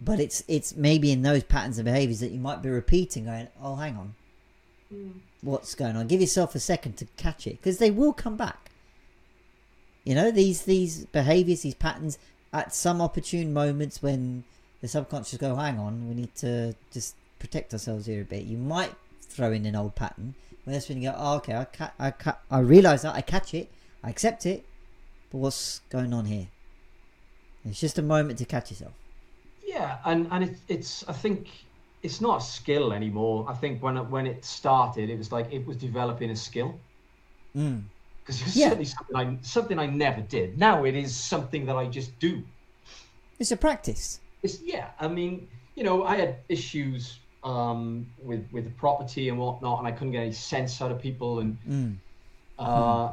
[0.00, 3.24] but it's it's maybe in those patterns and behaviors that you might be repeating.
[3.24, 4.14] Going, oh, hang on,
[5.42, 6.06] what's going on?
[6.06, 8.70] Give yourself a second to catch it because they will come back.
[10.06, 12.16] You know these these behaviors, these patterns
[12.52, 14.44] at some opportune moments when
[14.80, 18.44] the subconscious go, hang on, we need to just protect ourselves here a bit.
[18.44, 20.34] You might throw in an old pattern.
[20.62, 23.20] When that's when you go, oh, okay, I ca- I ca- I realize that I
[23.20, 23.68] catch it,
[24.04, 24.64] I accept it,
[25.32, 26.46] but what's going on here?
[27.64, 28.92] It's just a moment to catch yourself.
[29.66, 31.48] Yeah, and and it's it's I think
[32.04, 33.44] it's not a skill anymore.
[33.48, 36.78] I think when it, when it started, it was like it was developing a skill
[37.56, 37.84] Mm.
[38.26, 38.64] Because it was Yeah.
[38.70, 40.58] certainly something I something I never did.
[40.58, 42.42] Now it is something that I just do.
[43.38, 44.20] It's a practice.
[44.42, 44.90] It's yeah.
[44.98, 45.46] I mean,
[45.76, 50.12] you know, I had issues um, with with the property and whatnot, and I couldn't
[50.12, 51.96] get any sense out of people, and Mm.
[52.58, 53.12] uh,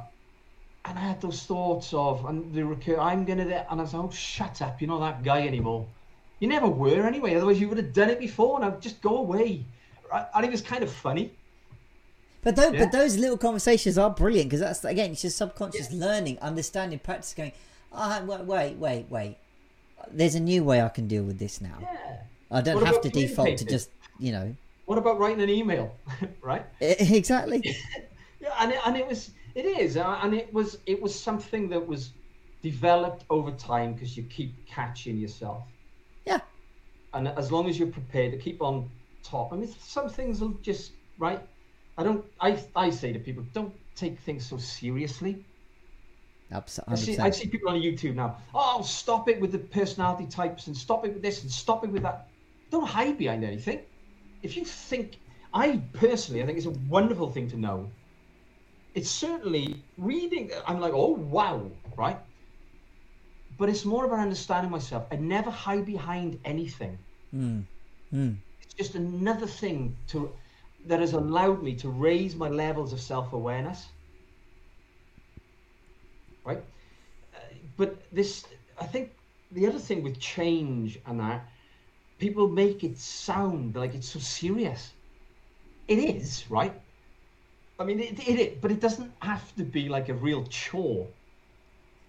[0.85, 2.97] and I had those thoughts of and the recur.
[2.99, 4.81] I'm gonna, and I was like, oh, shut up!
[4.81, 5.85] You're not that guy anymore.
[6.39, 7.35] You never were anyway.
[7.35, 8.59] Otherwise, you would have done it before.
[8.59, 9.63] Now just go away.
[10.11, 10.25] Right?
[10.35, 11.31] And it was kind of funny.
[12.43, 12.79] But those, Yeah.
[12.83, 17.33] but those little conversations are brilliant because that's again, it's just subconscious learning, understanding, practice.
[17.33, 17.53] Going,
[17.91, 19.37] ah, wait, wait, wait, wait.
[20.11, 21.77] There's a new way I can deal with this now.
[21.81, 22.17] Yeah.
[22.51, 23.89] I don't What have to default to just,
[24.19, 25.95] you know, What about writing an email?
[26.41, 26.65] right?
[26.79, 27.63] exactly.
[28.41, 31.69] Yeah, and it, and it was it is, uh, and it was it was something
[31.69, 32.11] that was
[32.61, 35.63] developed over time because you keep catching yourself,
[36.25, 36.39] Yeah.
[37.13, 38.89] and as long as you're prepared to keep on
[39.23, 39.53] top.
[39.53, 41.41] I mean, some things will just right.
[41.97, 42.25] I don't.
[42.39, 45.45] I I say to people, don't take things so seriously.
[46.51, 48.37] Abs- I see, I see people on YouTube now.
[48.53, 51.91] Oh, stop it with the personality types and stop it with this and stop it
[51.91, 52.27] with that.
[52.71, 53.81] don't hide behind anything.
[54.43, 55.19] If you think,
[55.53, 57.93] I personally, I think it's a wonderful thing to know.
[58.95, 60.51] It's certainly reading.
[60.67, 62.19] I'm like, oh wow, right?
[63.57, 65.07] But it's more about understanding myself.
[65.11, 66.97] I never hide behind anything.
[67.33, 67.67] Mm.
[68.13, 68.37] Mm.
[68.61, 70.35] It's just another thing to
[70.85, 73.87] that has allowed me to raise my levels of self-awareness.
[76.45, 76.61] Right?
[77.33, 77.39] Uh,
[77.77, 78.45] but this,
[78.79, 79.11] I think,
[79.51, 81.47] the other thing with change and that,
[82.19, 84.91] people make it sound like it's so serious.
[85.87, 86.73] It is, right?
[87.79, 91.07] I mean, it, it, it but it doesn't have to be like a real chore.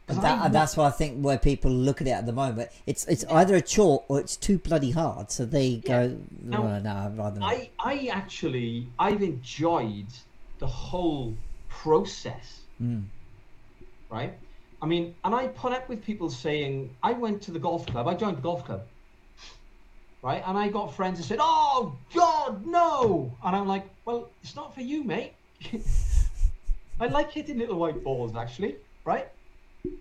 [0.06, 3.06] And, that, that's why I think where people look at it at the moment, it's
[3.06, 5.30] it's either a chore or it's too bloody hard.
[5.30, 6.06] So they yeah.
[6.06, 7.50] go, no, oh, no, rather not.
[7.50, 10.08] I, I actually, I've enjoyed
[10.58, 11.34] the whole
[11.68, 12.60] process.
[12.82, 13.04] Mm.
[14.10, 14.34] Right?
[14.82, 18.06] I mean, and I put up with people saying, I went to the golf club,
[18.06, 18.82] I joined the golf club.
[20.22, 20.42] Right?
[20.46, 23.32] And I got friends that said, oh, God, no.
[23.44, 25.32] And I'm like, well, it's not for you, mate.
[27.00, 28.76] I like hitting little white balls, actually.
[29.04, 29.28] Right?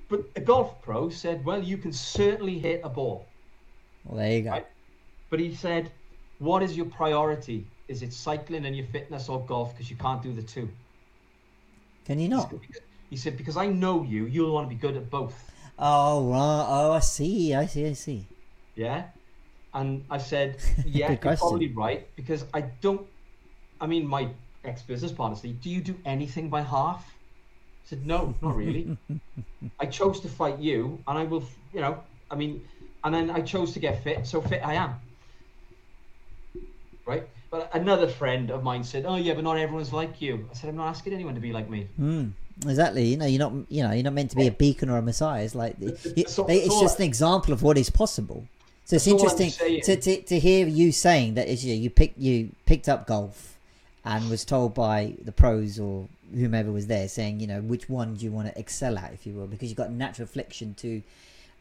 [0.09, 3.25] But a golf pro said, well, you can certainly hit a ball.
[4.05, 4.51] Well, there you go.
[4.51, 4.67] Right?
[5.29, 5.91] But he said,
[6.39, 7.65] what is your priority?
[7.88, 9.73] Is it cycling and your fitness or golf?
[9.73, 10.69] Because you can't do the two.
[12.05, 12.53] Can you not?
[13.09, 15.51] He said, because I know you, you'll want to be good at both.
[15.79, 16.65] Oh, right.
[16.67, 17.53] Oh, I see.
[17.53, 17.88] I see.
[17.88, 18.27] I see.
[18.75, 19.05] Yeah.
[19.73, 22.07] And I said, yeah, you're probably right.
[22.15, 23.05] Because I don't,
[23.81, 24.29] I mean, my
[24.63, 27.13] ex business partner said, do you do anything by half?
[27.86, 28.97] I said, no, not really.
[29.79, 32.61] I chose to fight you, and I will, you know, I mean,
[33.03, 34.95] and then I chose to get fit, so fit I am.
[37.05, 37.27] Right?
[37.51, 40.69] But another friend of mine said, "Oh yeah, but not everyone's like you." I said,
[40.69, 42.31] "I'm not asking anyone to be like me." Mm,
[42.65, 43.03] exactly.
[43.03, 43.53] You know, you're not.
[43.69, 45.43] You know, you're not meant to be a beacon or a messiah.
[45.43, 45.75] It's like
[46.27, 48.47] so, it's so just an example of what is possible.
[48.86, 52.49] So it's interesting to, to, to hear you saying that is you, you picked you
[52.65, 53.57] picked up golf
[54.03, 58.15] and was told by the pros or whomever was there saying, you know, which one
[58.15, 61.01] do you want to excel at, if you will, because you've got natural affliction to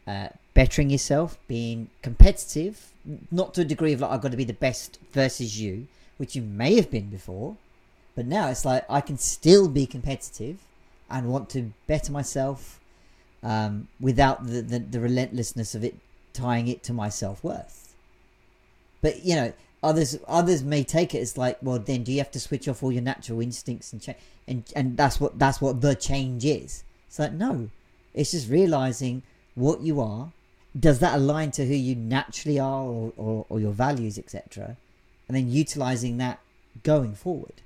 [0.07, 2.91] uh, bettering yourself, being competitive,
[3.31, 6.35] not to a degree of like, I've got to be the best versus you, which
[6.35, 7.57] you may have been before,
[8.15, 10.57] but now it's like, I can still be competitive
[11.09, 12.79] and want to better myself
[13.43, 15.95] um, without the, the, the relentlessness of it
[16.33, 17.93] tying it to my self worth.
[19.01, 19.53] But, you know,
[19.83, 22.81] others others may take it as like well then do you have to switch off
[22.81, 24.17] all your natural instincts and change
[24.47, 26.83] and and that's what that's what the change is.
[27.07, 27.69] It's like no
[28.13, 29.23] it's just realizing
[29.55, 30.31] what you are.
[30.79, 34.77] Does that align to who you naturally are or, or, or your values etc
[35.27, 36.39] and then utilizing that
[36.83, 37.61] going forward.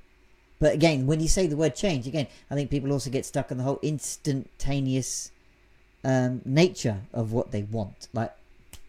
[0.60, 3.52] But again when you say the word change again i think people also get stuck
[3.52, 5.32] on the whole instantaneous
[6.04, 8.08] um, nature of what they want.
[8.14, 8.34] Like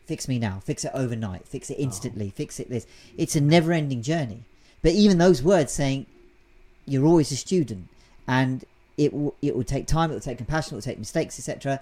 [0.08, 1.82] fix me now, fix it overnight, fix it oh.
[1.82, 2.36] instantly, oh.
[2.36, 2.86] fix it this.
[3.16, 4.42] It's a never ending journey.
[4.82, 6.06] But even those words saying
[6.86, 7.88] you're always a student
[8.26, 8.64] and
[8.96, 11.80] it will, it will take time, it will take compassion, it will take mistakes, etc.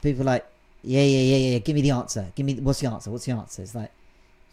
[0.00, 0.46] People are like,
[0.82, 2.32] yeah, yeah, yeah, yeah, give me the answer.
[2.34, 3.10] Give me, what's the answer?
[3.10, 3.62] What's the answer?
[3.62, 3.92] It's like,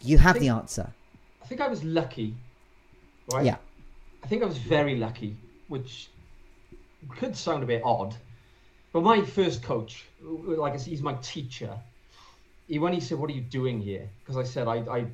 [0.02, 0.92] you have think, the answer.
[1.42, 2.34] I think I was lucky,
[3.32, 3.46] right?
[3.46, 3.56] Yeah.
[4.22, 5.36] I think I was very lucky,
[5.68, 6.10] which
[7.08, 8.14] could sound a bit odd.
[8.92, 11.78] But my first coach, like I said, he's my teacher
[12.70, 15.06] he, when he said, "What are you doing here?" Because I said I, I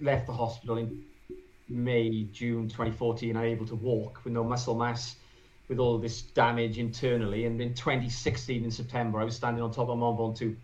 [0.00, 1.04] left the hospital in
[1.68, 3.36] May, June 2014.
[3.36, 5.16] I'm able to walk with no muscle mass,
[5.68, 7.44] with all this damage internally.
[7.44, 10.56] And in 2016, in September, I was standing on top of Mont Ventoux.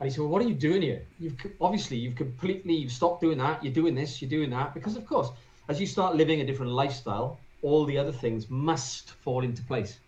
[0.00, 1.06] And he said, well, "What are you doing here?
[1.20, 3.62] You've obviously you've completely you've stopped doing that.
[3.62, 4.20] You're doing this.
[4.20, 5.30] You're doing that because, of course,
[5.68, 9.98] as you start living a different lifestyle, all the other things must fall into place.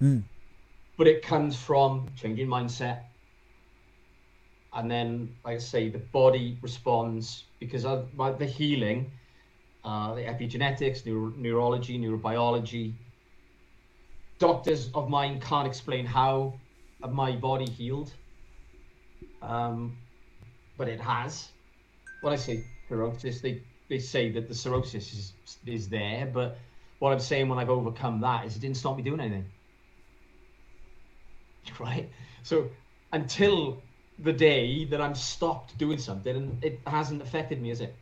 [0.00, 0.22] Mm.
[0.98, 3.04] But it comes from changing mindset,
[4.74, 9.12] and then like I say the body responds because of the healing,
[9.84, 12.94] uh, the epigenetics, neuro- neurology, neurobiology.
[14.38, 16.60] Doctors of mine can't explain how
[17.10, 18.12] my body healed,
[19.42, 19.96] um,
[20.76, 21.50] but it has.
[22.22, 25.32] When I say cirrhosis, they they say that the cirrhosis is
[25.66, 26.58] is there, but
[26.98, 29.46] what I'm saying when I've overcome that is it didn't stop me doing anything.
[31.80, 32.10] Right?
[32.42, 32.70] So
[33.12, 33.82] until
[34.22, 37.94] the day that I'm stopped doing something and it hasn't affected me, is it?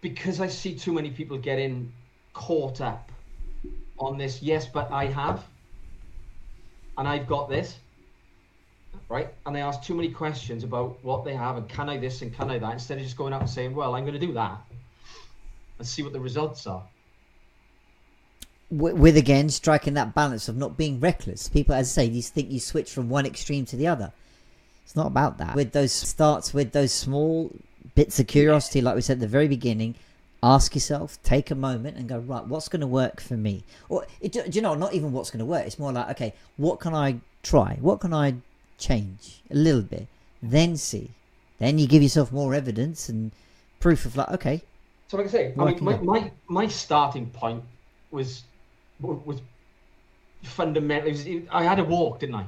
[0.00, 1.92] Because I see too many people getting
[2.32, 3.10] caught up
[3.98, 5.44] on this, yes, but I have,
[6.98, 7.76] and I've got this,
[9.08, 9.28] right?
[9.46, 12.34] And they ask too many questions about what they have and can I this and
[12.34, 14.32] can I that instead of just going out and saying, well, I'm going to do
[14.34, 14.58] that
[15.78, 16.84] and see what the results are
[18.78, 21.48] with again striking that balance of not being reckless.
[21.48, 24.12] People, as I say, these think you switch from one extreme to the other.
[24.84, 25.54] It's not about that.
[25.54, 27.50] With those starts with those small
[27.94, 29.94] bits of curiosity, like we said at the very beginning.
[30.42, 32.46] Ask yourself, take a moment, and go right.
[32.46, 33.64] What's going to work for me?
[33.88, 34.74] Or do you know?
[34.74, 35.66] Not even what's going to work.
[35.66, 37.78] It's more like, okay, what can I try?
[37.80, 38.34] What can I
[38.76, 40.06] change a little bit?
[40.42, 41.08] Then see.
[41.58, 43.32] Then you give yourself more evidence and
[43.80, 44.62] proof of like, okay,
[45.08, 47.62] So like I say, I mean, my, my my starting point
[48.10, 48.42] was
[49.26, 49.42] was
[50.42, 51.08] fundamental.
[51.08, 52.46] It was, it- I had to walk, didn't I?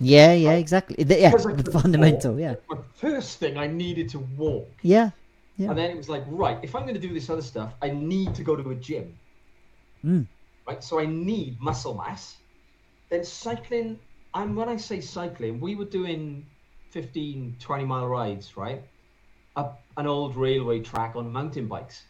[0.00, 1.02] yeah, yeah, exactly.
[1.04, 2.32] The- yeah, the fundamental.
[2.32, 2.40] walk.
[2.40, 5.10] Yeah, My first thing, I needed to walk, yeah,
[5.56, 5.70] yeah.
[5.70, 7.90] and then it was like, right, if I'm going to do this other stuff, I
[7.90, 9.18] need to go to a gym.
[10.04, 10.26] Mm.
[10.66, 10.82] right?
[10.84, 12.36] So I need muscle mass.
[13.10, 13.98] Then cycling,
[14.34, 16.46] and when I say cycling, we were doing
[16.90, 18.82] 15, 20 mile rides, right?
[19.56, 22.04] Up an old railway track on mountain bikes.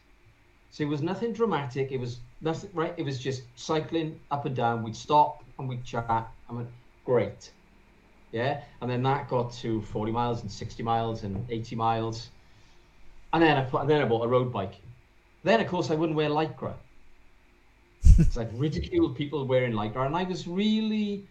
[0.70, 1.92] So it was nothing dramatic.
[1.92, 2.94] It was nothing, right?
[2.96, 4.82] It was just cycling up and down.
[4.82, 6.04] We'd stop and we'd chat.
[6.08, 6.68] I went,
[7.04, 7.50] great.
[8.32, 8.60] Yeah.
[8.80, 12.30] And then that got to 40 miles and 60 miles and 80 miles.
[13.32, 14.74] And then I put, and then I bought a road bike.
[15.44, 16.74] Then, of course, I wouldn't wear Lycra.
[18.18, 21.26] It's like ridiculed people wearing Lycra, and I was really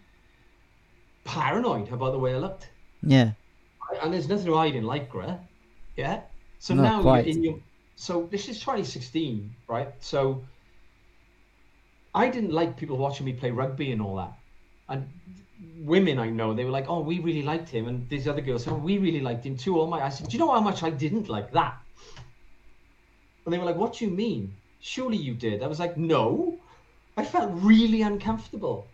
[1.24, 2.70] paranoid about the way I looked.
[3.02, 3.32] yeah.
[4.02, 5.38] And there's nothing to hide in Lycra,
[5.96, 6.20] yeah.
[6.58, 7.26] So Not now quite.
[7.26, 7.58] you're in your.
[7.98, 9.88] So this is 2016, right?
[9.98, 10.44] So
[12.14, 14.38] I didn't like people watching me play rugby and all that,
[14.88, 15.08] and
[15.82, 18.62] women I know they were like, "Oh, we really liked him," and these other girls
[18.62, 20.60] said, "Oh, we really liked him too." All my, I said, "Do you know how
[20.60, 21.76] much I didn't like that?"
[23.44, 24.54] And they were like, "What do you mean?
[24.78, 26.60] Surely you did." I was like, "No,
[27.16, 28.86] I felt really uncomfortable."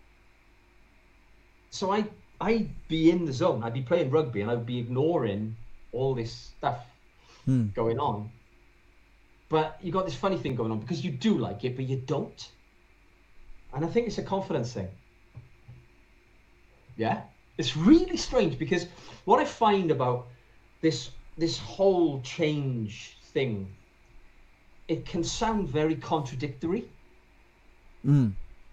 [1.71, 2.07] So I
[2.41, 3.63] I'd be in the zone.
[3.65, 5.57] I'd be playing rugby and I'd be ignoring
[5.93, 6.87] all this stuff
[7.45, 7.67] Hmm.
[7.75, 8.31] going on.
[9.49, 11.97] But you got this funny thing going on because you do like it, but you
[11.97, 12.51] don't.
[13.73, 14.89] And I think it's a confidence thing.
[16.97, 17.23] Yeah,
[17.59, 18.87] it's really strange because
[19.25, 20.27] what I find about
[20.81, 23.69] this this whole change thing,
[24.87, 26.89] it can sound very contradictory
[28.07, 28.33] Mm.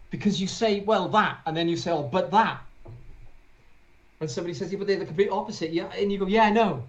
[0.10, 2.62] because you say, well, that, and then you say, oh, but that.
[4.20, 5.72] And somebody says, yeah, but they're the complete opposite.
[5.72, 6.84] Yeah, and you go, yeah, I know.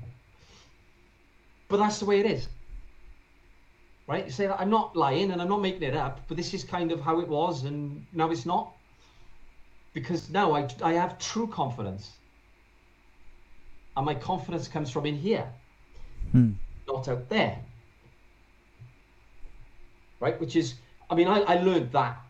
[1.69, 2.49] But that's the way it is.
[4.13, 4.27] Right?
[4.27, 6.93] You say, I'm not lying and I'm not making it up, but this is kind
[6.93, 8.75] of how it was, and now it's not.
[9.95, 12.11] Because now I, I have true confidence.
[13.97, 15.49] And my confidence comes from in here,
[16.31, 16.51] Hmm.
[16.87, 17.59] not out there.
[20.21, 20.39] Right?
[20.39, 20.75] Which is,
[21.11, 22.21] I mean, I, I learned that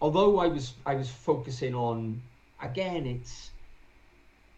[0.00, 2.22] although I was I was focusing on
[2.62, 3.50] again it's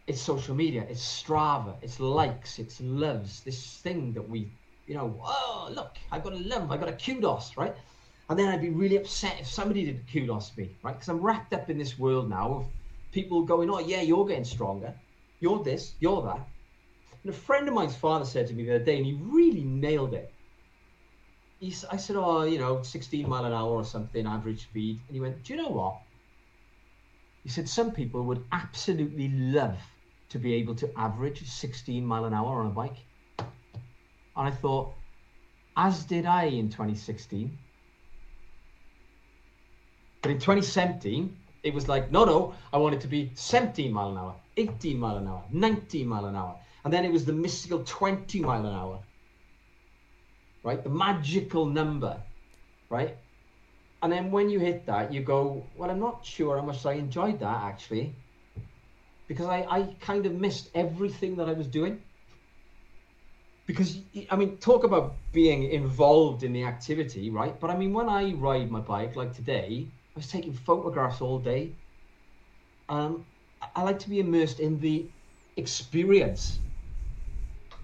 [0.06, 4.50] it's social media, it's Strava, it's likes, it's loves, this thing that we
[4.86, 7.74] you know, oh look, I've got a love, I've got a kudos, right?
[8.28, 10.94] And then I'd be really upset if somebody did kudos me, right?
[10.94, 12.66] Because I'm wrapped up in this world now of
[13.12, 14.94] people going, Oh yeah, you're getting stronger,
[15.40, 16.46] you're this, you're that.
[17.22, 19.64] And a friend of mine's father said to me the other day, and he really
[19.64, 20.32] nailed it
[21.60, 24.98] he, I said, oh, you know, 16 mile an hour or something, average speed.
[25.06, 26.00] And he went, do you know what?
[27.44, 29.78] He said, some people would absolutely love
[30.30, 32.96] to be able to average 16 mile an hour on a bike.
[34.40, 34.94] And I thought,
[35.76, 37.56] as did I in 2016.
[40.22, 44.10] But in 2017, it was like, no, no, I want it to be 17 mile
[44.10, 46.56] an hour, 18 mile an hour, 19 mile an hour.
[46.84, 48.98] And then it was the mystical 20 mile an hour
[50.62, 50.82] right?
[50.82, 52.20] The magical number,
[52.88, 53.16] right?
[54.02, 56.94] And then when you hit that, you go, well, I'm not sure how much I
[56.94, 58.14] enjoyed that actually,
[59.28, 62.02] because I, I kind of missed everything that I was doing.
[63.70, 67.58] Because, I mean, talk about being involved in the activity, right?
[67.60, 71.38] But I mean, when I ride my bike, like today, I was taking photographs all
[71.38, 71.76] day.
[72.88, 73.26] Um,
[73.76, 75.12] I- like to be immersed in the
[75.56, 76.60] experience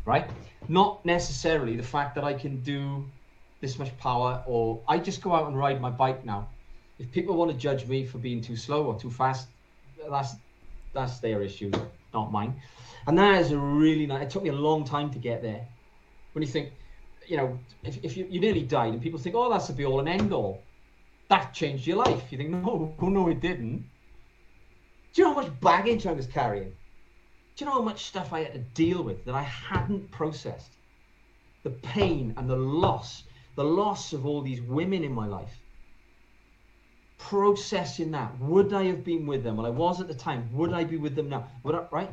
[0.04, 0.30] right?
[0.68, 3.10] Not necessarily the fact that I can do
[3.60, 6.50] this much power or I just go out and ride my bike now.
[6.98, 9.48] If people want to judge me for being too slow or too fast,
[10.10, 10.36] that's
[10.94, 11.70] that's their issue,
[12.14, 12.60] not mine.
[13.06, 14.24] And that is a really nice.
[14.24, 15.68] It took me a long time to get there.
[16.36, 16.74] When you think,
[17.26, 19.86] you know, if, if you, you nearly died and people think, oh, that's the be
[19.86, 20.62] all and end all,
[21.30, 22.30] that changed your life.
[22.30, 23.88] You think, no, no, it didn't.
[25.14, 26.68] Do you know how much baggage I was carrying?
[26.68, 30.72] Do you know how much stuff I had to deal with that I hadn't processed?
[31.62, 33.22] The pain and the loss,
[33.54, 35.58] the loss of all these women in my life.
[37.16, 38.38] Processing that.
[38.40, 39.56] Would I have been with them?
[39.56, 40.50] Well, I was at the time.
[40.52, 41.48] Would I be with them now?
[41.62, 42.10] Would I, right?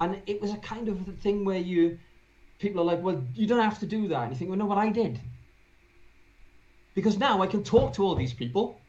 [0.00, 2.00] And it was a kind of thing where you,
[2.58, 4.22] people are like, well, you don't have to do that.
[4.22, 5.20] And you think, well, no, what I did.
[6.94, 8.80] Because now I can talk to all these people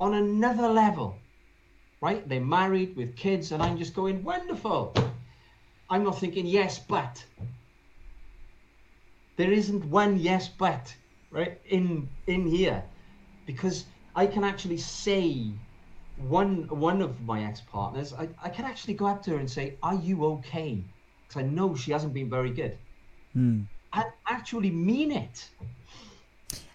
[0.00, 1.16] on another level
[2.02, 2.28] right?
[2.28, 4.92] They're married with kids, and I'm just going, wonderful.
[5.88, 7.24] I'm not thinking yes, but
[9.36, 10.94] there isn't one yes, but
[11.30, 12.82] right in in here,
[13.46, 13.84] because
[14.16, 15.52] I can actually say
[16.16, 18.12] one one of my ex partners.
[18.12, 20.84] I, I can actually go up to her and say, "Are you okay?"
[21.32, 22.76] Because I know she hasn't been very good.
[23.32, 23.60] Hmm.
[23.92, 25.48] I actually mean it.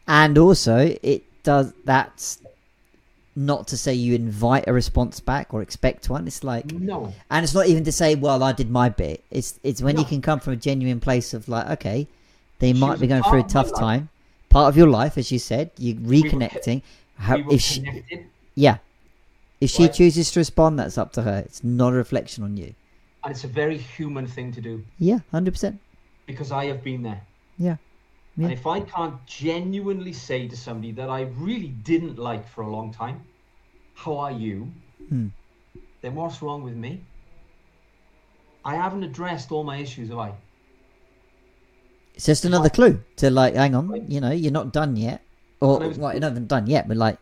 [0.07, 1.73] And also, it does.
[1.85, 2.39] That's
[3.35, 6.25] not to say you invite a response back or expect one.
[6.25, 7.13] It's like, No.
[7.29, 10.05] and it's not even to say, "Well, I did my bit." It's it's when you
[10.05, 12.07] can come from a genuine place of like, okay,
[12.59, 14.09] they She might be going through a tough time,
[14.49, 15.71] part of your life, as you said.
[15.77, 16.81] You reconnecting.
[17.17, 18.25] How, we were if she, connected,
[18.55, 18.77] yeah,
[19.59, 19.93] if she Right.
[19.93, 21.39] chooses to respond, that's up to her.
[21.45, 22.73] It's not a reflection on you.
[23.23, 25.79] And it's a very human thing to do Yeah, hundred percent.
[26.25, 27.21] because I have been there.
[27.57, 27.77] Yeah.
[28.37, 28.43] Yeah.
[28.45, 32.69] And if I can't genuinely say to somebody that I really didn't like for a
[32.69, 33.21] long time,
[33.95, 34.71] how are you?
[35.09, 35.27] Hmm.
[36.01, 37.01] Then what's wrong with me?
[38.63, 40.33] I haven't addressed all my issues, have I?
[42.13, 44.03] It's just another clue to like, hang on, Right.
[44.07, 45.21] you know, you're not done yet,
[45.59, 47.17] or was- well, you're not even done yet, but like,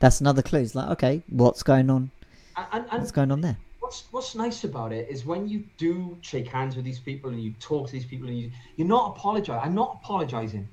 [0.00, 0.60] that's another clue.
[0.60, 2.10] It's like, okay, what's going on?
[2.56, 3.56] And, and What's going on there?
[3.88, 7.42] What's what's nice about it is when you do shake hands with these people and
[7.42, 9.62] you talk to these people and you you're not apologizing.
[9.64, 10.68] I'm not apologizing.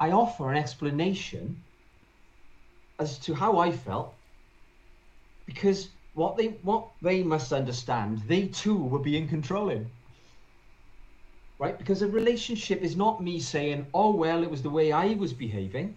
[0.00, 1.62] I offer an explanation
[2.98, 4.12] as to how I felt
[5.46, 9.88] because what they what they must understand, they too were being controlling.
[11.60, 11.78] Right?
[11.78, 15.32] Because a relationship is not me saying, "Oh well, it was the way I was
[15.32, 15.94] behaving."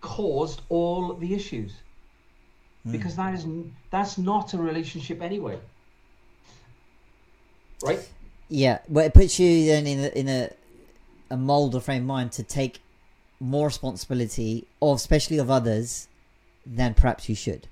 [0.00, 1.72] caused all the issues
[2.84, 2.92] Hmm.
[2.92, 3.46] because that is
[3.90, 5.58] that's not a relationship anyway.
[7.82, 8.08] Right?
[8.48, 10.50] Yeah, well, it puts you then in a, in a
[11.30, 12.80] a mold or frame of mind to take
[13.40, 16.08] more responsibility of, especially of others,
[16.66, 17.68] than perhaps you should.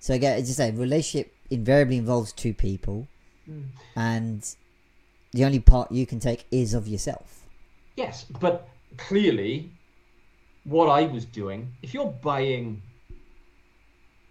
[0.00, 3.06] So again, as you say, relationship invariably involves two people,
[3.46, 3.62] hmm.
[3.94, 4.56] and
[5.32, 7.46] the only part you can take is of yourself.
[7.96, 9.70] yes but clearly
[10.64, 12.82] what i was doing if you're buying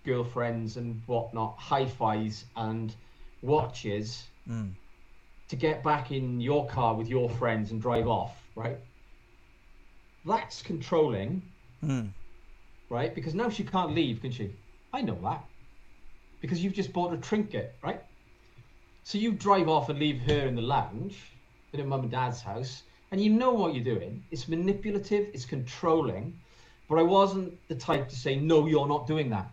[0.05, 2.95] girlfriends and whatnot hi-fis and
[3.41, 4.67] watches hmm.
[5.47, 8.79] to get back in your car with your friends and drive off right
[10.25, 11.41] that's controlling
[11.81, 12.07] hmm.
[12.89, 13.13] right?
[13.13, 14.53] Because now she can't leave, can she?
[14.93, 15.43] I know that.
[16.41, 18.01] Because you've just bought a trinket, right?
[19.03, 21.17] So you drive off and leave her in the lounge
[21.73, 24.23] in her mum and dad's house, and you know what you're doing.
[24.31, 26.33] It's manipulative, it's controlling,
[26.87, 29.51] but I wasn't the type to say, no, you're not doing that.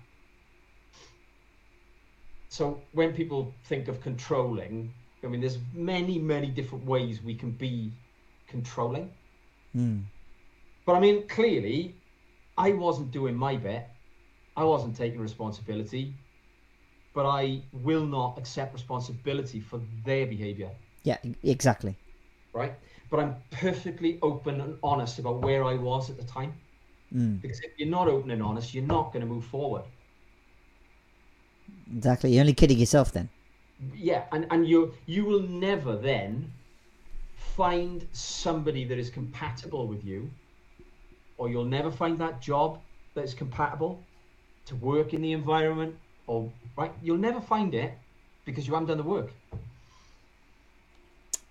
[2.49, 4.93] So when people think of controlling,
[5.25, 7.93] I mean, there's many, many different ways we can be
[8.47, 9.11] controlling.
[9.75, 10.05] Mm.
[10.87, 11.95] But I mean, clearly,
[12.57, 13.87] I wasn't doing my bit.
[14.57, 16.15] I wasn't taking responsibility.
[17.15, 20.71] But I will not accept responsibility for their behaviour,
[21.03, 21.97] Yeah, exactly.
[22.53, 22.75] right?
[23.11, 26.55] But I'm perfectly open and honest about where I was at the time.
[27.13, 27.41] Mm.
[27.41, 29.85] Because if you're not open and honest, you're not going to move forward.
[31.95, 32.33] Exactly.
[32.33, 33.29] You're only kidding yourself then.
[33.95, 36.51] Yeah, and, and you you will never then
[37.37, 40.31] find somebody that is compatible with you,
[41.39, 42.81] or you'll never find that job
[43.15, 44.03] that is compatible
[44.67, 45.95] to work in the environment,
[46.27, 47.93] or right, you'll never find it
[48.45, 49.31] because you haven't done the work.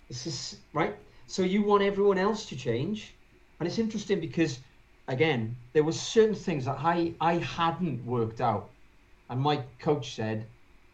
[0.08, 0.94] This is right.
[1.26, 3.14] So you want everyone else to change,
[3.58, 4.60] and it's interesting because
[5.08, 8.70] again, there were certain things that I I hadn't worked out,
[9.28, 10.46] and my coach said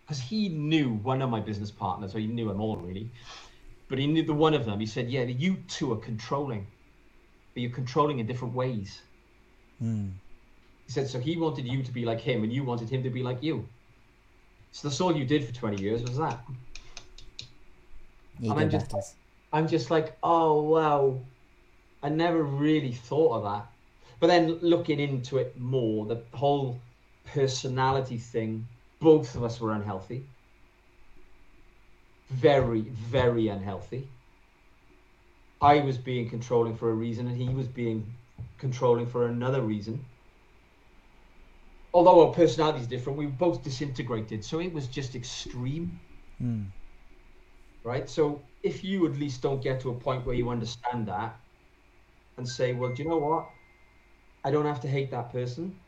[0.05, 3.11] because he knew one of my business partners, or he knew them all really,
[3.89, 4.81] but he knew the one of them.
[4.81, 6.67] He said, "Yeah, you two are controlling,
[7.55, 9.03] but you're controlling in different ways."
[9.83, 10.13] Mm.
[10.87, 13.11] He said, "So he wanted you to be like him, and you wanted him to
[13.11, 13.69] be like you.
[14.73, 16.41] So that's all you did for 20 years was that."
[18.51, 19.17] I'm just-.
[19.53, 21.21] I'm just like, oh wow,
[22.03, 23.67] I never really thought of that.
[24.19, 26.81] But then looking into it more, the whole
[27.25, 28.69] personality thing,
[29.01, 30.27] both of us were unhealthy.
[32.31, 34.09] Very, very unhealthy.
[35.61, 38.15] I was being controlling for a reason, and he was being
[38.59, 40.05] controlling for another reason.
[41.95, 46.01] Although our personalities different, we were both disintegrated, so it was just extreme
[46.43, 46.73] Mm.
[47.85, 48.09] right?
[48.09, 51.41] So if you at least don't get to a point where you understand that
[52.39, 53.49] and say, well, do you know what?
[54.45, 55.81] I don't have to hate that person.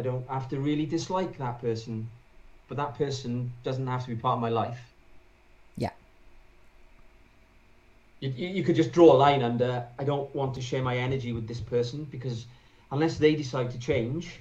[0.00, 2.08] I don't have to really dislike that person,
[2.68, 4.80] but that person doesn't have to be part of my life.
[5.76, 5.90] Yeah.
[8.20, 11.34] You, you could just draw a line under, I don't want to share my energy
[11.34, 12.46] with this person because
[12.90, 14.40] unless they decide to change,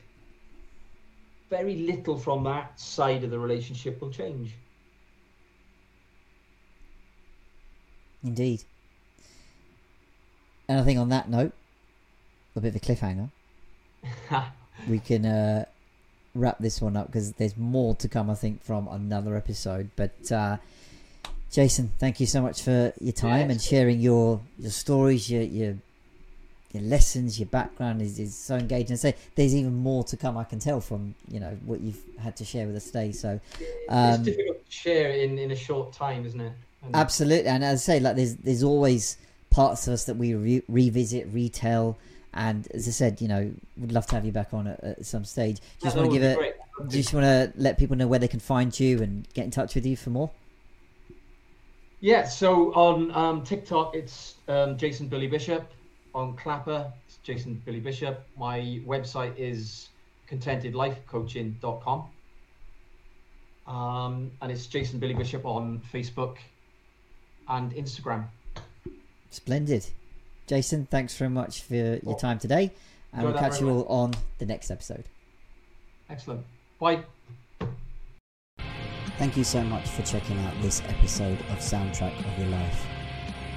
[1.50, 4.54] very little from that side of the relationship will change.
[8.24, 8.64] Indeed.
[10.70, 11.52] And I think on that note,
[12.56, 13.30] a bit of a cliffhanger,
[14.88, 15.66] we can uh,
[16.36, 19.90] wrap this one up because there's more to come, I think, from another episode.
[19.96, 20.58] But uh,
[21.52, 25.42] Jason, thank you so much for your time Yeah, and sharing your your stories, your
[25.42, 25.76] your
[26.72, 28.92] your lessons, your background is, is so engaging.
[28.92, 30.38] And say there's even more to come.
[30.38, 33.12] I can tell from you know what you've had to share with us today.
[33.12, 33.40] So
[33.90, 36.54] Um, it's difficult to share in, in a short time, isn't it?
[36.84, 39.18] And Absolutely, and as I say, like there's there's always
[39.50, 41.98] parts of us that we re- revisit, retell,
[42.34, 45.06] and as I said, you know, would love to have you back on at, at
[45.06, 45.60] some stage.
[45.82, 46.60] Just want to give it.
[46.88, 49.76] Just want to let people know where they can find you and get in touch
[49.76, 50.32] with you for more.
[52.02, 55.70] Yeah, so on um, TikTok, it's um, Jason Billy Bishop.
[56.16, 58.26] On Clapper, it's Jason Billy Bishop.
[58.38, 59.90] My website is
[60.30, 62.06] contendedlifecoaching.com.
[63.68, 66.38] Um, and it's Jason Billy Bishop on Facebook
[67.48, 68.26] and Instagram.
[69.30, 69.86] Splendid,
[70.50, 70.88] Jason.
[70.90, 72.72] Thanks very much for your Well, time today,
[73.14, 75.06] and we'll catch you all on the next episode.
[76.10, 76.44] Excellent.
[76.80, 77.04] Bye.
[79.20, 82.86] Thank you so much for checking out this episode of Soundtrack of Your Life.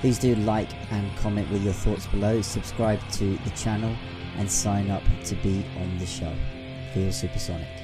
[0.01, 3.97] Please do like and comment with your thoughts below, subscribe to the channel,
[4.37, 6.33] and sign up to be on the show.
[6.93, 7.82] Feel supersonic.